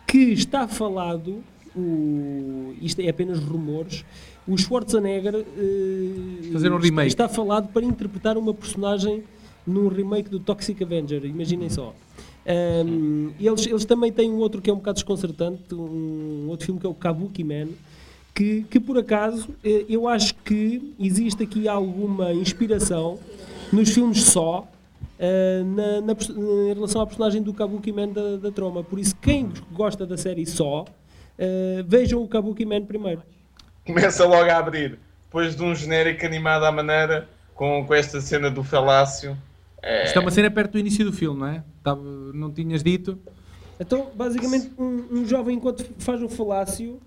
que 0.07 0.19
está 0.33 0.67
falado, 0.69 1.43
o, 1.75 2.75
isto 2.81 3.01
é 3.01 3.09
apenas 3.09 3.39
rumores, 3.39 4.05
o 4.47 4.57
Schwarzenegger 4.59 5.35
eh, 5.37 6.51
Fazer 6.53 6.71
um 6.73 6.77
está- 6.77 6.85
remake. 6.87 7.09
está 7.09 7.29
falado 7.29 7.69
para 7.73 7.85
interpretar 7.85 8.37
uma 8.37 8.53
personagem 8.53 9.23
num 9.67 9.89
remake 9.89 10.29
do 10.29 10.41
Toxic 10.41 10.83
Avenger, 10.83 11.25
imaginem 11.25 11.71
só. 11.71 11.95
Um, 12.45 13.31
eles, 13.39 13.67
eles 13.69 13.85
também 13.85 14.11
têm 14.11 14.29
um 14.29 14.39
outro 14.39 14.61
que 14.61 14.69
é 14.69 14.73
um 14.73 14.77
bocado 14.77 14.97
desconcertante, 14.97 15.73
um 15.73 16.47
outro 16.49 16.67
filme 16.67 16.81
que 16.81 16.87
é 16.87 16.89
o 16.91 16.95
Kabuki 16.95 17.45
Man, 17.45 17.69
que, 18.35 18.65
que 18.69 18.81
por 18.81 18.99
acaso 18.99 19.49
eh, 19.63 19.85
eu 19.89 20.09
acho 20.09 20.35
que 20.45 20.93
existe 20.99 21.43
aqui 21.45 21.69
alguma 21.69 22.33
inspiração 22.33 23.19
nos 23.73 23.91
filmes 23.91 24.25
só 24.25 24.67
eh, 25.25 25.63
na, 25.65 26.01
na 26.01 26.13
em 26.13 26.75
relação 26.75 27.01
à 27.01 27.07
personagem 27.07 27.41
do 27.41 27.55
Kabuki 27.55 27.93
Man 27.93 28.09
da, 28.09 28.37
da 28.39 28.51
Troma. 28.51 28.83
Por 28.83 28.99
isso, 28.99 29.15
quem 29.23 29.51
gosta 29.71 30.05
da 30.05 30.17
série 30.17 30.45
só, 30.45 30.85
eh, 31.39 31.85
vejam 31.87 32.21
o 32.21 32.27
Kabuki 32.29 32.67
Man 32.67 32.83
primeiro. 32.85 33.23
Começa 33.87 34.25
logo 34.27 34.51
a 34.51 34.57
abrir. 34.59 34.99
Depois 35.27 35.55
de 35.55 35.63
um 35.63 35.75
genérico 35.75 36.27
animado 36.27 36.65
à 36.65 36.73
maneira, 36.73 37.29
com, 37.55 37.85
com 37.87 37.95
esta 37.95 38.21
cena 38.21 38.51
do 38.51 38.65
falácio. 38.65 39.39
É, 39.81 40.05
Isto 40.05 40.19
é 40.19 40.21
uma 40.21 40.31
cena 40.31 40.51
perto 40.51 40.73
do 40.73 40.79
início 40.79 41.05
do 41.05 41.13
filme, 41.13 41.39
não 41.41 41.47
é? 41.47 41.63
Tava- 41.85 42.03
não 42.35 42.51
tinhas 42.53 42.83
dito. 42.83 43.19
Então, 43.81 44.11
basicamente, 44.15 44.71
um, 44.79 45.07
um 45.11 45.27
jovem, 45.27 45.57
enquanto 45.57 45.85
faz 45.99 46.23
o 46.23 46.29
falácio, 46.29 47.01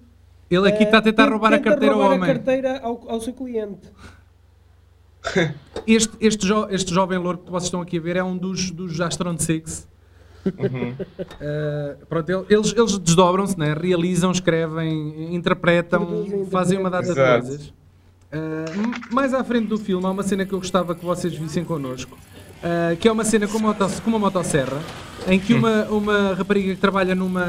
Ele 0.49 0.67
aqui 0.67 0.83
está 0.83 0.97
a 0.97 1.01
tentar 1.01 1.27
eh, 1.27 1.29
roubar 1.29 1.53
a 1.53 1.59
carteira 1.59 1.93
ao 1.93 1.99
roubar 1.99 2.15
homem. 2.17 2.29
a 2.29 2.33
carteira 2.33 2.79
ao, 2.79 3.03
ao 3.09 3.21
seu 3.21 3.33
cliente. 3.33 3.87
Este, 5.87 6.09
este, 6.19 6.47
jo- 6.47 6.67
este 6.71 6.91
jovem 6.93 7.19
louro 7.19 7.37
que 7.37 7.51
vocês 7.51 7.65
estão 7.65 7.79
aqui 7.81 7.97
a 7.97 8.01
ver 8.01 8.15
é 8.17 8.23
um 8.23 8.35
dos, 8.35 8.71
dos 8.71 8.99
Astron 8.99 9.37
Six. 9.37 9.87
Uh, 10.45 12.05
pronto, 12.07 12.29
ele- 12.29 12.45
eles, 12.49 12.73
eles 12.75 12.97
desdobram-se, 12.97 13.57
né? 13.57 13.73
realizam, 13.73 14.31
escrevem, 14.31 15.33
interpretam, 15.35 16.45
fazem 16.49 16.77
uma 16.79 16.89
data 16.89 17.03
interpretam. 17.11 17.41
de 17.41 17.47
coisas. 17.47 17.67
Uh, 17.67 19.13
mais 19.13 19.33
à 19.33 19.43
frente 19.43 19.67
do 19.67 19.77
filme 19.77 20.05
há 20.05 20.09
uma 20.09 20.23
cena 20.23 20.45
que 20.45 20.53
eu 20.53 20.59
gostava 20.59 20.95
que 20.95 21.05
vocês 21.05 21.35
vissem 21.35 21.63
connosco, 21.63 22.17
uh, 22.63 22.95
que 22.97 23.07
é 23.07 23.11
uma 23.11 23.23
cena 23.23 23.47
com 23.47 23.57
uma, 23.57 23.69
motos- 23.69 23.99
com 23.99 24.09
uma 24.09 24.19
motosserra, 24.19 24.79
em 25.27 25.39
que 25.39 25.53
uma, 25.53 25.83
uma 25.85 26.33
rapariga 26.33 26.73
que 26.73 26.81
trabalha 26.81 27.15
numa, 27.15 27.45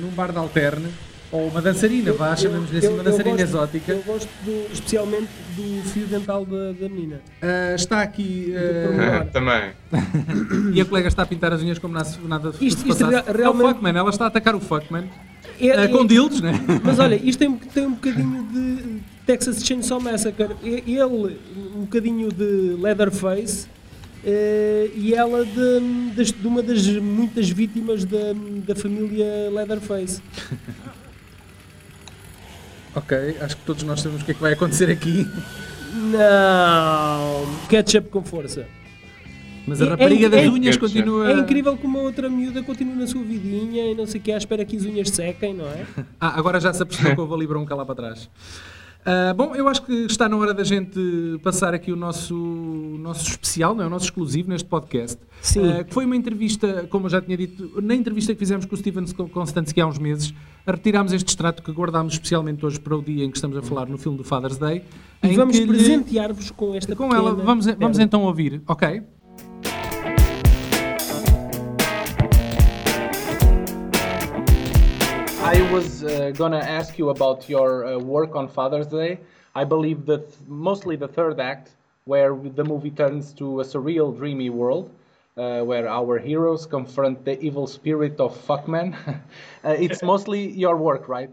num 0.00 0.10
bar 0.10 0.30
de 0.32 0.38
alterne, 0.38 0.88
ou 1.32 1.48
uma 1.48 1.60
dançarina, 1.60 2.12
vá, 2.12 2.34
chamemos-lhe 2.36 2.78
assim, 2.78 2.88
uma 2.88 2.98
eu 2.98 3.04
dançarina 3.04 3.36
gosto- 3.36 3.42
exótica, 3.48 3.92
Eu 3.92 4.02
gosto 4.02 4.28
do- 4.44 4.72
especialmente 4.72 5.28
do 5.56 5.82
fio 5.90 6.06
dental 6.06 6.44
da, 6.46 6.72
da 6.72 6.88
menina. 6.88 7.16
uh, 7.42 7.74
está 7.74 8.02
aqui 8.02 8.52
uh, 8.54 9.26
também. 9.32 9.72
e 10.72 10.80
a 10.80 10.84
colega 10.84 11.08
está 11.08 11.22
a 11.22 11.26
pintar 11.26 11.52
as 11.52 11.62
unhas 11.62 11.78
como 11.78 11.94
nada, 11.94 12.08
nada 12.24 12.52
se 12.52 12.64
Isto- 12.66 12.88
isto 12.88 13.04
realmente- 13.04 13.42
É 13.42 13.48
o 13.48 13.54
fuckman, 13.54 13.96
ela 13.96 14.10
está 14.10 14.24
a 14.24 14.28
atacar 14.28 14.54
o 14.54 14.60
fuckman, 14.60 15.04
É- 15.60 15.76
uh, 15.76 15.80
é- 15.80 15.88
com 15.88 16.06
dildos, 16.06 16.40
né? 16.40 16.52
Mas 16.84 16.98
olha, 16.98 17.16
isto 17.16 17.38
tem, 17.38 17.52
tem 17.56 17.86
um 17.86 17.92
bocadinho 17.94 18.42
de 18.52 19.00
Texas 19.26 19.64
Chainsaw 19.64 20.00
Massacre. 20.00 20.54
E- 20.62 20.84
Ele, 20.86 21.38
um 21.74 21.80
bocadinho 21.80 22.30
de 22.32 22.76
Leatherface, 22.80 23.66
eh, 24.24 24.90
e 24.94 25.12
ela 25.14 25.44
de, 25.44 26.12
das- 26.14 26.30
de 26.32 26.46
uma 26.46 26.62
das 26.62 26.86
muitas 26.86 27.48
vítimas 27.50 28.04
da, 28.04 28.32
da 28.66 28.74
família 28.76 29.26
Leatherface. 29.52 30.20
Ok, 32.96 33.36
acho 33.40 33.56
que 33.56 33.62
todos 33.64 33.82
nós 33.84 34.00
sabemos 34.00 34.22
o 34.22 34.24
que 34.24 34.30
é 34.32 34.34
que 34.34 34.40
vai 34.40 34.54
acontecer 34.54 34.90
aqui. 34.90 35.28
Não! 35.94 37.46
Ketchup 37.68 38.08
com 38.10 38.22
força. 38.22 38.66
Mas 39.66 39.82
a 39.82 39.86
É- 39.86 39.88
rapariga 39.90 40.26
é- 40.26 40.28
das 40.30 40.44
é- 40.44 40.48
unhas 40.48 40.76
continua. 40.76 41.30
É 41.30 41.34
incrível 41.34 41.76
como 41.76 41.98
a 41.98 42.02
outra 42.02 42.28
miúda 42.30 42.62
continua 42.62 42.94
na 42.94 43.06
sua 43.06 43.22
vidinha 43.22 43.84
e 43.90 43.94
não 43.94 44.06
sei 44.06 44.20
o 44.20 44.24
que, 44.24 44.32
à 44.32 44.36
espera 44.36 44.64
que 44.64 44.76
as 44.76 44.84
unhas 44.84 45.08
sequem, 45.10 45.52
não 45.54 45.66
é? 45.66 45.84
Ah, 46.20 46.38
agora 46.38 46.58
já 46.60 46.72
se 46.72 46.82
apercebeu 46.82 47.14
que 47.14 47.20
houve 47.20 47.34
ali 47.34 47.46
bronca 47.46 47.74
lá 47.74 47.84
para 47.84 47.94
trás. 47.96 48.30
Uh, 49.06 49.32
bom, 49.34 49.54
eu 49.54 49.68
acho 49.68 49.82
que 49.82 49.92
está 50.06 50.28
na 50.28 50.36
hora 50.36 50.52
da 50.52 50.64
gente 50.64 50.98
passar 51.40 51.72
aqui 51.72 51.92
o 51.92 51.96
nosso, 51.96 52.34
nosso 52.34 53.30
especial, 53.30 53.72
não 53.72 53.84
é? 53.84 53.86
o 53.86 53.90
nosso 53.90 54.06
exclusivo 54.06 54.48
neste 54.48 54.68
podcast. 54.68 55.16
Sim. 55.40 55.60
Uh, 55.60 55.84
que 55.84 55.94
foi 55.94 56.04
uma 56.04 56.16
entrevista, 56.16 56.88
como 56.90 57.06
eu 57.06 57.10
já 57.10 57.22
tinha 57.22 57.36
dito, 57.36 57.80
na 57.80 57.94
entrevista 57.94 58.34
que 58.34 58.38
fizemos 58.40 58.66
com 58.66 58.74
o 58.74 58.78
Steven 58.78 59.06
Konstanski 59.28 59.80
há 59.80 59.86
uns 59.86 59.98
meses, 59.98 60.34
retirámos 60.66 61.12
este 61.12 61.28
extrato 61.28 61.62
que 61.62 61.70
guardámos 61.70 62.14
especialmente 62.14 62.66
hoje 62.66 62.80
para 62.80 62.96
o 62.96 63.02
dia 63.02 63.24
em 63.24 63.30
que 63.30 63.36
estamos 63.36 63.56
a 63.56 63.62
falar 63.62 63.86
no 63.86 63.96
filme 63.96 64.18
do 64.18 64.24
Father's 64.24 64.58
Day. 64.58 64.82
E 65.22 65.36
vamos 65.36 65.58
presentear-vos 65.60 66.50
com 66.50 66.74
esta 66.74 66.96
com 66.96 67.14
ela. 67.14 67.32
Vamos, 67.32 67.66
vamos 67.66 68.00
então 68.00 68.24
ouvir, 68.24 68.60
ok? 68.66 69.02
I 75.46 75.62
was 75.72 76.02
uh, 76.02 76.32
gonna 76.32 76.58
ask 76.58 76.98
you 76.98 77.10
about 77.10 77.48
your 77.48 77.86
uh, 77.86 77.98
work 78.00 78.34
on 78.34 78.48
Father's 78.48 78.88
Day. 78.88 79.20
I 79.54 79.62
believe 79.62 80.04
that 80.06 80.26
mostly 80.48 80.96
the 80.96 81.06
third 81.06 81.38
act, 81.38 81.70
where 82.04 82.34
the 82.34 82.64
movie 82.64 82.90
turns 82.90 83.32
to 83.34 83.60
a 83.60 83.64
surreal, 83.64 84.16
dreamy 84.16 84.50
world, 84.50 84.90
uh, 85.36 85.60
where 85.62 85.88
our 85.88 86.18
heroes 86.18 86.66
confront 86.66 87.24
the 87.24 87.40
evil 87.40 87.68
spirit 87.68 88.18
of 88.18 88.36
fuckman. 88.36 88.96
uh, 89.64 89.76
it's 89.78 90.02
mostly 90.02 90.50
your 90.50 90.76
work, 90.76 91.08
right? 91.08 91.30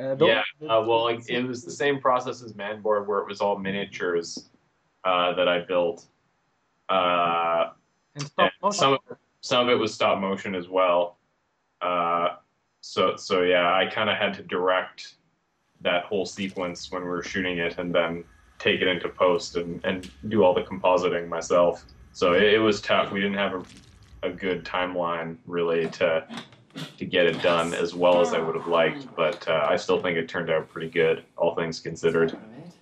Uh, 0.00 0.14
Yeah, 0.20 0.42
uh, 0.62 0.84
well, 0.86 1.02
like, 1.02 1.28
it 1.28 1.42
was 1.42 1.64
the 1.64 1.72
same 1.72 1.98
process 1.98 2.44
as 2.44 2.52
Manboard, 2.52 3.08
where 3.08 3.18
it 3.18 3.26
was 3.26 3.40
all 3.40 3.58
miniatures 3.58 4.50
uh, 5.02 5.34
that 5.34 5.48
I 5.48 5.58
built. 5.64 6.06
Uh, 6.88 7.70
and 8.14 8.24
stop 8.24 8.52
some 8.70 8.92
of, 8.92 9.00
some 9.40 9.66
of 9.66 9.68
it 9.68 9.78
was 9.80 9.92
stop 9.92 10.20
motion 10.20 10.54
as 10.54 10.68
well. 10.68 11.18
So 12.88 13.16
so 13.16 13.42
yeah, 13.42 13.74
I 13.74 13.84
kind 13.84 14.08
of 14.08 14.16
had 14.16 14.32
to 14.34 14.42
direct 14.42 15.16
that 15.82 16.04
whole 16.04 16.24
sequence 16.24 16.90
when 16.90 17.02
we 17.02 17.08
were 17.10 17.22
shooting 17.22 17.58
it, 17.58 17.76
and 17.76 17.94
then 17.94 18.24
take 18.58 18.80
it 18.80 18.88
into 18.88 19.10
post 19.10 19.56
and, 19.56 19.84
and 19.84 20.10
do 20.28 20.42
all 20.42 20.54
the 20.54 20.62
compositing 20.62 21.28
myself. 21.28 21.84
So 22.12 22.32
it, 22.32 22.54
it 22.54 22.58
was 22.58 22.80
tough. 22.80 23.12
We 23.12 23.20
didn't 23.20 23.36
have 23.36 23.54
a, 23.60 23.62
a 24.28 24.30
good 24.30 24.64
timeline 24.64 25.36
really 25.46 25.88
to 25.98 26.26
to 26.96 27.04
get 27.04 27.26
it 27.26 27.42
done 27.42 27.74
as 27.74 27.94
well 27.94 28.22
as 28.22 28.32
I 28.32 28.38
would 28.38 28.56
have 28.56 28.68
liked, 28.68 29.06
but 29.14 29.46
uh, 29.46 29.66
I 29.68 29.76
still 29.76 30.00
think 30.00 30.16
it 30.16 30.26
turned 30.26 30.48
out 30.48 30.70
pretty 30.70 30.88
good, 30.88 31.24
all 31.36 31.54
things 31.54 31.80
considered. 31.80 32.38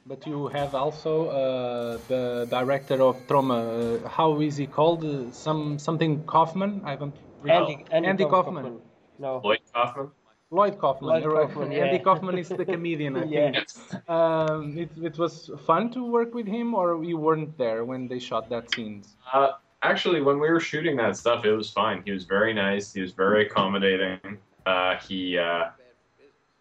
But 0.07 0.25
you 0.25 0.47
have 0.59 0.73
also 0.77 1.13
uh, 1.31 1.99
the 2.07 2.47
director 2.49 3.03
of 3.03 3.17
Trauma. 3.27 3.59
Uh, 3.59 4.09
how 4.09 4.41
is 4.41 4.57
he 4.57 4.69
called? 4.69 5.05
Uh, 5.05 5.33
some 5.33 5.81
something 5.81 6.23
Kaufman. 6.25 6.83
I 6.85 6.95
don't. 6.95 7.15
Andy, 7.49 7.85
Andy, 7.91 8.09
Andy 8.09 8.25
Kaufman. 8.25 8.63
Kaufman. 8.63 8.86
No. 9.19 9.41
Lloyd 9.45 9.61
Kaufman. 9.75 10.11
Lloyd 10.51 10.79
Kaufman. 10.79 11.11
Lloyd 11.11 11.23
you're 11.23 11.33
right. 11.35 11.49
Kaufman, 11.49 11.73
Andy. 11.73 11.99
Kaufman 11.99 12.39
is 12.39 12.49
the 12.49 12.65
comedian. 12.65 13.17
I 13.17 13.25
Yeah. 13.25 13.51
think. 13.69 14.09
Um, 14.09 14.79
it, 14.79 14.91
it 15.03 15.19
was 15.19 15.51
fun 15.67 15.91
to 15.93 16.05
work 16.05 16.35
with 16.35 16.47
him, 16.47 16.75
or 16.75 17.03
you 17.03 17.17
weren't 17.19 17.57
there 17.59 17.85
when 17.85 18.07
they 18.09 18.19
shot 18.19 18.49
that 18.51 18.73
scenes. 18.73 19.17
Uh, 19.33 19.53
actually, 19.83 20.21
when 20.23 20.39
we 20.39 20.49
were 20.49 20.61
shooting 20.61 20.97
that 20.99 21.17
stuff, 21.17 21.45
it 21.45 21.53
was 21.53 21.71
fine. 21.71 22.03
He 22.05 22.13
was 22.13 22.25
very 22.25 22.55
nice. 22.55 22.93
He 22.93 23.01
was 23.01 23.13
very 23.13 23.47
accommodating. 23.47 24.19
Uh, 24.65 24.97
he 24.99 25.39
uh, 25.39 25.71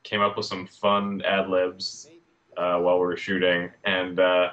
came 0.03 0.21
up 0.21 0.37
with 0.37 0.45
some 0.45 0.65
fun 0.67 1.21
ad 1.25 1.47
libs 1.49 2.09
uh, 2.57 2.79
while 2.79 2.95
we 2.99 3.05
were 3.05 3.17
shooting, 3.17 3.69
and 3.83 4.19
uh, 4.19 4.51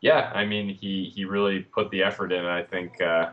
yeah, 0.00 0.30
I 0.34 0.44
mean, 0.44 0.68
he 0.68 1.12
he 1.14 1.24
really 1.24 1.60
put 1.60 1.90
the 1.90 2.02
effort 2.02 2.32
in. 2.32 2.44
I 2.44 2.62
think 2.62 3.00
uh, 3.00 3.30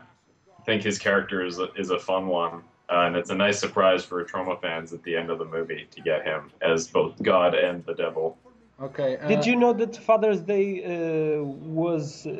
I 0.58 0.62
think 0.64 0.82
his 0.82 0.98
character 0.98 1.44
is 1.44 1.58
a, 1.58 1.72
is 1.74 1.90
a 1.90 1.98
fun 1.98 2.26
one. 2.26 2.62
Uh, 2.90 3.06
and 3.06 3.16
it's 3.16 3.30
a 3.30 3.34
nice 3.34 3.58
surprise 3.58 4.04
for 4.04 4.22
trauma 4.24 4.56
fans 4.60 4.92
at 4.92 5.02
the 5.04 5.16
end 5.16 5.30
of 5.30 5.38
the 5.38 5.44
movie 5.46 5.86
to 5.90 6.00
get 6.02 6.22
him 6.24 6.50
as 6.60 6.86
both 6.88 7.20
God 7.22 7.54
and 7.54 7.84
the 7.86 7.94
devil. 7.94 8.36
Okay. 8.80 9.16
Uh, 9.16 9.28
Did 9.28 9.46
you 9.46 9.56
know 9.56 9.72
that 9.72 9.96
Father's 9.96 10.40
Day 10.40 10.66
uh, 10.84 11.42
was 11.42 12.26
uh, 12.26 12.30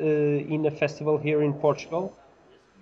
in 0.55 0.67
a 0.67 0.71
festival 0.71 1.17
here 1.17 1.43
in 1.43 1.55
Portugal? 1.55 2.15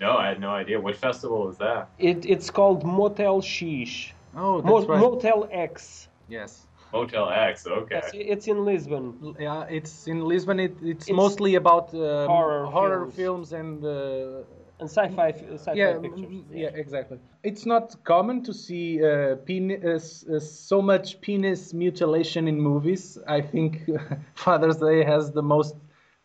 No, 0.00 0.16
I 0.16 0.26
had 0.28 0.40
no 0.40 0.50
idea. 0.50 0.80
What 0.80 0.96
festival 0.96 1.48
is 1.50 1.56
that? 1.58 1.88
It, 1.98 2.26
it's 2.26 2.50
called 2.50 2.84
Motel 2.84 3.38
X. 3.38 4.12
Oh, 4.34 4.60
that's 4.60 4.66
Mo- 4.66 4.86
right. 4.86 5.00
Motel 5.00 5.48
X. 5.52 6.08
yes. 6.28 6.66
Motel 6.92 7.30
X. 7.30 7.66
Okay. 7.66 8.00
Yes, 8.02 8.10
it's 8.14 8.46
in 8.48 8.64
Lisbon. 8.66 9.34
Yeah, 9.38 9.64
it's 9.78 10.06
in 10.08 10.24
Lisbon. 10.24 10.58
It, 10.60 10.74
it's, 10.82 11.08
It's 11.08 11.16
mostly 11.16 11.54
about 11.54 11.94
um, 11.94 12.28
horror 12.28 13.06
films. 13.06 13.14
films. 13.14 13.52
and 13.52 13.84
uh, 13.84 14.42
And 14.80 14.88
sci-fi, 14.90 15.30
sci-fi 15.32 15.76
yeah, 15.76 15.92
pictures. 15.98 16.30
mm, 16.30 16.44
yeah, 16.50 16.68
exactly. 16.68 17.18
It's 17.44 17.66
not 17.66 18.02
common 18.04 18.42
to 18.44 18.52
see 18.52 19.04
uh, 19.04 19.36
pen- 19.36 19.80
uh, 19.84 19.94
uh, 19.94 20.40
so 20.40 20.82
much 20.82 21.20
penis 21.20 21.72
mutilation 21.72 22.48
in 22.48 22.60
movies. 22.60 23.18
I 23.28 23.40
think 23.42 23.88
Father's 24.34 24.78
Day 24.78 25.04
has 25.04 25.32
the 25.32 25.42
most 25.42 25.76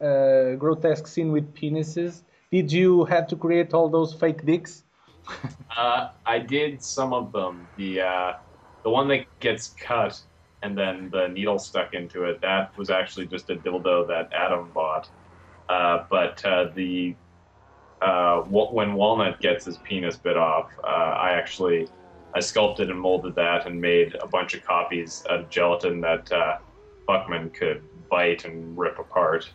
uh, 0.02 0.56
grotesque 0.56 1.08
scene 1.08 1.32
with 1.32 1.54
penises. 1.54 2.24
Did 2.52 2.72
you 2.72 3.06
have 3.06 3.28
to 3.28 3.36
create 3.36 3.74
all 3.74 3.90
those 3.90 4.14
fake 4.14 4.46
dicks? 4.46 4.84
Uh, 5.76 6.10
I 6.26 6.40
did 6.40 6.82
some 6.82 7.14
of 7.14 7.32
them. 7.32 7.70
The 7.76 8.02
uh, 8.02 8.34
the 8.84 8.90
one 8.90 9.08
that 9.10 9.28
gets 9.40 9.68
cut 9.70 10.20
and 10.62 10.78
then 10.78 11.10
the 11.12 11.28
needle 11.28 11.60
stuck 11.60 11.94
into 11.94 12.24
it. 12.24 12.42
That 12.42 12.76
was 12.78 12.90
actually 12.90 13.28
just 13.28 13.50
a 13.50 13.56
dildo 13.56 14.08
that 14.08 14.32
Adam 14.34 14.72
bought. 14.72 15.10
Uh, 15.70 16.06
but 16.10 16.44
uh, 16.46 16.70
the 16.74 17.16
uh, 18.02 18.42
when 18.42 18.94
Walnut 18.94 19.40
gets 19.40 19.66
his 19.66 19.78
penis 19.78 20.18
bit 20.18 20.38
off, 20.38 20.72
uh, 20.84 20.88
I 20.88 21.32
actually 21.32 21.88
I 22.34 22.40
sculpted 22.40 22.90
and 22.90 23.00
molded 23.00 23.36
that 23.36 23.66
and 23.66 23.80
made 23.82 24.16
a 24.16 24.28
bunch 24.28 24.54
of 24.54 24.64
copies 24.64 25.24
of 25.30 25.50
gelatin 25.50 26.02
that 26.02 26.32
uh, 26.32 26.58
Buckman 27.08 27.50
could 27.50 27.82
bite 28.10 28.46
and 28.46 28.78
rip 28.78 29.00
apart. 29.00 29.50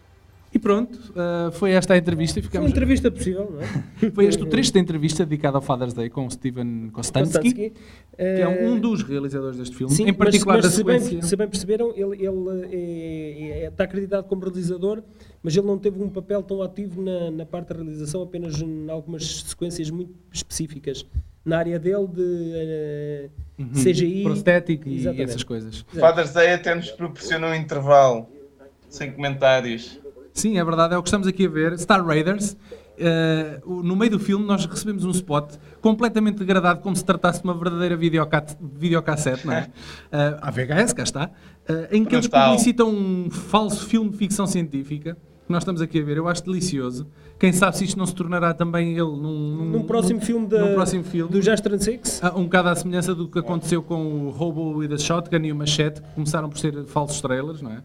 E 0.54 0.58
pronto, 0.58 0.94
uh, 1.12 1.50
foi 1.52 1.70
esta 1.72 1.94
a 1.94 1.96
entrevista 1.96 2.38
e 2.38 2.42
Foi 2.42 2.48
uma 2.48 2.50
ficamos. 2.50 2.70
entrevista 2.72 3.10
possível, 3.10 3.50
não 3.50 3.60
é? 3.62 4.10
Foi 4.12 4.26
este 4.26 4.42
o 4.42 4.46
trecho 4.46 4.72
da 4.74 4.80
entrevista 4.80 5.24
dedicado 5.24 5.56
ao 5.56 5.62
Father's 5.62 5.94
Day 5.94 6.10
com 6.10 6.26
o 6.26 6.30
Steven 6.30 6.90
Kostansky, 6.90 7.52
que 7.54 7.72
é 8.18 8.42
Eh, 8.42 8.68
um 8.68 8.78
dos 8.78 9.02
realizadores 9.02 9.56
deste 9.56 9.74
filme, 9.74 9.94
Sim, 9.94 10.08
em 10.08 10.12
particular 10.12 10.56
mas, 10.56 10.64
mas 10.66 10.72
da 10.72 10.76
se, 10.76 10.84
bem, 11.10 11.22
se 11.22 11.36
bem 11.36 11.48
perceberam, 11.48 11.90
ele, 11.96 12.22
ele 12.26 12.66
é- 12.70 13.62
é- 13.64 13.68
está 13.68 13.84
acreditado 13.84 14.24
como 14.28 14.42
realizador, 14.44 15.02
mas 15.42 15.56
ele 15.56 15.66
não 15.66 15.78
teve 15.78 16.02
um 16.02 16.10
papel 16.10 16.42
tão 16.42 16.60
ativo 16.62 17.00
na, 17.00 17.30
na 17.30 17.46
parte 17.46 17.68
da 17.68 17.76
realização, 17.76 18.20
apenas 18.22 18.60
em 18.60 18.90
algumas 18.90 19.42
sequências 19.44 19.88
muito 19.88 20.12
específicas. 20.30 21.06
Na 21.44 21.58
área 21.58 21.78
dele 21.78 22.06
de 22.06 22.52
eh, 22.54 23.28
CGI. 23.82 24.22
prostético 24.24 24.88
e 24.88 24.96
Exatamente. 24.98 25.30
essas 25.30 25.42
coisas. 25.42 25.84
Father's 25.98 26.32
Day 26.34 26.52
até 26.52 26.74
nos 26.74 26.90
proporciona 26.90 27.48
um 27.48 27.54
intervalo. 27.54 28.26
Sem 28.90 29.10
comentários. 29.10 29.98
Sim, 30.32 30.58
é 30.58 30.64
verdade, 30.64 30.94
é 30.94 30.98
o 30.98 31.02
que 31.02 31.08
estamos 31.08 31.26
aqui 31.26 31.46
a 31.46 31.48
ver. 31.48 31.78
Star 31.78 32.04
Raiders. 32.04 32.56
o- 33.64 33.82
no 33.82 33.96
meio 33.96 34.12
do 34.12 34.18
filme 34.20 34.44
nós 34.46 34.64
recebemos 34.64 35.04
um 35.04 35.10
spot 35.10 35.54
completamente 35.80 36.36
degradado 36.38 36.80
como 36.80 36.94
se 36.94 37.04
tratasse 37.04 37.40
de 37.40 37.44
uma 37.48 37.54
verdadeira 37.54 37.96
videocat- 37.96 38.56
videocassete, 38.60 39.46
não 39.46 39.54
é? 39.54 39.68
Eh, 40.12 40.38
a 40.40 40.50
VHS, 40.50 40.92
cá 40.94 41.02
está, 41.02 41.30
eh, 41.66 41.88
em 41.92 42.04
que 42.04 42.14
eles 42.14 42.28
publicitam 42.28 42.90
um 42.90 43.30
falso 43.30 43.86
filme 43.86 44.10
de 44.10 44.16
ficção 44.18 44.46
científica 44.46 45.16
que 45.46 45.52
nós 45.52 45.62
estamos 45.62 45.80
aqui 45.82 46.00
a 46.00 46.04
ver, 46.04 46.16
eu 46.16 46.28
acho 46.28 46.44
delicioso. 46.44 47.06
Quem 47.38 47.52
sabe 47.52 47.76
se 47.76 47.84
isto 47.84 47.98
não 47.98 48.06
se 48.06 48.14
tornará 48.14 48.54
também 48.54 48.90
ele 48.92 49.00
num, 49.02 49.56
num, 49.56 49.64
Num 49.70 49.82
próximo 49.82 50.20
num- 50.20 50.24
filme, 50.26 50.46
da, 50.46 50.64
num 50.64 50.74
próximo 50.74 51.02
filme. 51.04 51.30
do 51.32 51.42
Jastran 51.42 51.78
Six. 51.78 52.20
Ah, 52.22 52.32
Um 52.36 52.44
bocado 52.44 52.68
à 52.68 52.74
semelhança 52.76 53.14
do 53.14 53.28
que 53.28 53.38
aconteceu 53.38 53.82
com 53.82 54.26
o 54.26 54.30
Robo 54.30 54.76
with 54.78 54.92
a 54.92 54.98
Shotgun 54.98 55.38
e 55.44 55.50
o 55.52 55.56
Machete, 55.56 56.00
que 56.00 56.08
começaram 56.14 56.48
por 56.48 56.58
ser 56.58 56.84
falsos 56.84 57.20
trailers, 57.20 57.60
não 57.60 57.72
é? 57.72 57.82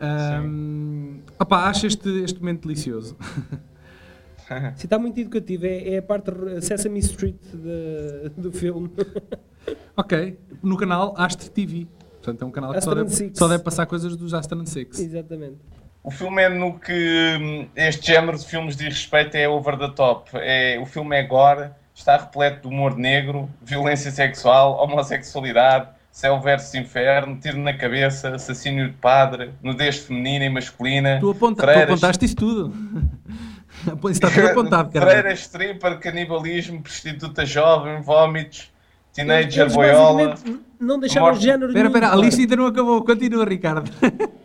Ahm, 0.00 1.20
opá, 1.38 1.68
acho 1.68 1.86
este, 1.86 2.08
este 2.22 2.38
momento 2.40 2.62
delicioso. 2.68 3.16
Sim, 4.74 4.84
está 4.84 4.98
muito 4.98 5.18
educativo, 5.20 5.64
é, 5.64 5.90
é 5.94 5.98
a 5.98 6.02
parte 6.02 6.30
Sesame 6.60 6.98
Street 6.98 7.36
de- 7.54 8.30
do 8.36 8.50
filme. 8.50 8.90
ok, 9.96 10.36
no 10.62 10.76
canal 10.76 11.14
Astre 11.16 11.48
TV. 11.50 11.86
Portanto, 12.20 12.42
é 12.42 12.44
um 12.44 12.50
canal 12.50 12.72
que 12.74 12.80
só 12.80 12.94
deve, 12.94 13.30
só 13.34 13.46
deve 13.48 13.62
passar 13.62 13.86
coisas 13.86 14.16
dos 14.16 14.34
Astron 14.34 14.66
Six. 14.66 14.98
Exatamente. 14.98 15.56
O 16.02 16.10
filme 16.10 16.42
é 16.42 16.48
no 16.48 16.78
que 16.78 17.36
hum, 17.40 17.68
este 17.76 18.06
género 18.12 18.38
de 18.38 18.46
filmes 18.46 18.74
de 18.76 18.84
respeito 18.84 19.34
é 19.36 19.48
over 19.48 19.76
the 19.78 19.88
top. 19.88 20.30
É, 20.34 20.78
o 20.80 20.86
filme 20.86 21.14
é 21.16 21.22
gore, 21.22 21.70
está 21.94 22.16
repleto 22.16 22.68
de 22.68 22.74
humor 22.74 22.96
negro, 22.96 23.50
violência 23.62 24.10
sexual, 24.10 24.82
homossexualidade, 24.82 25.88
céu 26.10 26.40
versus 26.40 26.74
inferno, 26.74 27.38
tiro 27.38 27.58
na 27.58 27.74
cabeça, 27.74 28.34
assassínio 28.34 28.88
de 28.88 28.94
padre, 28.94 29.50
nudez 29.62 29.98
feminina 29.98 30.46
e 30.46 30.48
masculina. 30.48 31.18
Tu, 31.20 31.30
aponta, 31.30 31.62
tu 31.62 31.66
freiras- 31.66 31.90
apontaste 31.90 32.24
isso 32.24 32.36
tudo. 32.36 32.74
Isso 33.80 34.08
está 34.10 34.30
tudo 34.30 34.46
apontado, 34.48 34.90
cara. 34.92 35.10
Freira, 35.10 35.32
stripper, 35.32 35.98
canibalismo, 36.00 36.82
prostituta 36.82 37.46
jovem, 37.46 38.02
vómitos, 38.02 38.70
teenager, 39.14 39.70
boiola. 39.72 40.28
basicamente 40.30 40.60
não 40.80 40.98
deixaram 40.98 41.26
Morte. 41.26 41.42
género 41.42 41.66
Espera, 41.68 41.88
nenhum 41.88 41.96
espera, 41.98 42.12
a 42.12 42.16
lista 42.16 42.40
ainda 42.40 42.56
não 42.56 42.66
acabou. 42.66 43.04
Continua, 43.04 43.44
Ricardo. 43.44 43.90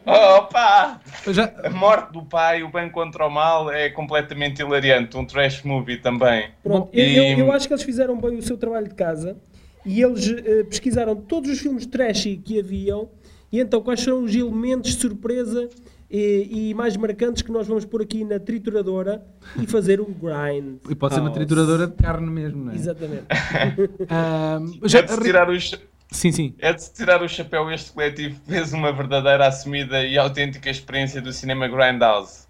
Opa! 0.05 0.99
Já... 1.27 1.51
A 1.63 1.69
morte 1.69 2.13
do 2.13 2.23
pai, 2.23 2.61
o 2.63 2.69
bem 2.71 2.89
contra 2.89 3.25
o 3.25 3.29
mal, 3.29 3.71
é 3.71 3.89
completamente 3.89 4.61
hilariante. 4.61 5.17
Um 5.17 5.25
trash 5.25 5.63
movie 5.63 5.97
também. 5.97 6.49
Pronto, 6.63 6.89
eu, 6.93 7.03
e- 7.05 7.17
eu- 7.33 7.39
eu 7.39 7.51
acho 7.51 7.67
que 7.67 7.73
eles 7.73 7.83
fizeram 7.83 8.19
bem 8.19 8.37
o 8.37 8.41
seu 8.41 8.57
trabalho 8.57 8.87
de 8.87 8.95
casa 8.95 9.37
e 9.85 10.01
eles 10.01 10.27
eh, 10.29 10.63
pesquisaram 10.63 11.15
todos 11.15 11.49
os 11.49 11.59
filmes 11.59 11.85
trashy 11.85 12.37
que 12.37 12.59
haviam 12.59 13.09
E 13.51 13.59
então, 13.59 13.81
quais 13.81 14.01
são 14.01 14.23
os 14.23 14.35
elementos 14.35 14.91
de 14.95 14.99
surpresa 14.99 15.69
e, 16.11 16.69
e 16.69 16.73
mais 16.73 16.95
marcantes 16.97 17.41
que 17.41 17.51
nós 17.51 17.65
vamos 17.67 17.85
pôr 17.85 18.01
aqui 18.01 18.23
na 18.23 18.39
trituradora 18.39 19.23
e 19.61 19.65
fazer 19.65 20.01
um 20.01 20.05
grind? 20.11 20.77
E 20.89 20.95
pode 20.95 21.13
ser 21.13 21.21
uma 21.21 21.31
trituradora 21.31 21.87
de 21.87 21.93
carne 21.93 22.29
mesmo, 22.29 22.65
não 22.65 22.71
é? 22.73 22.75
Exatamente. 22.75 23.25
Já- 24.85 25.03
tirar 25.03 25.49
os, 25.49 25.79
Sim, 26.15 26.31
sim. 26.31 26.55
É 26.59 26.71
de 26.71 26.81
se 26.81 26.93
tirar 26.93 27.21
o 27.21 27.27
chapéu, 27.27 27.69
este 27.69 27.91
coletivo 27.91 28.39
fez 28.47 28.71
uma 28.71 28.91
verdadeira, 28.91 29.47
assumida 29.47 30.01
e 30.03 30.17
autêntica 30.17 30.69
experiência 30.69 31.21
do 31.21 31.33
cinema 31.33 31.67
Grindhouse. 31.67 32.47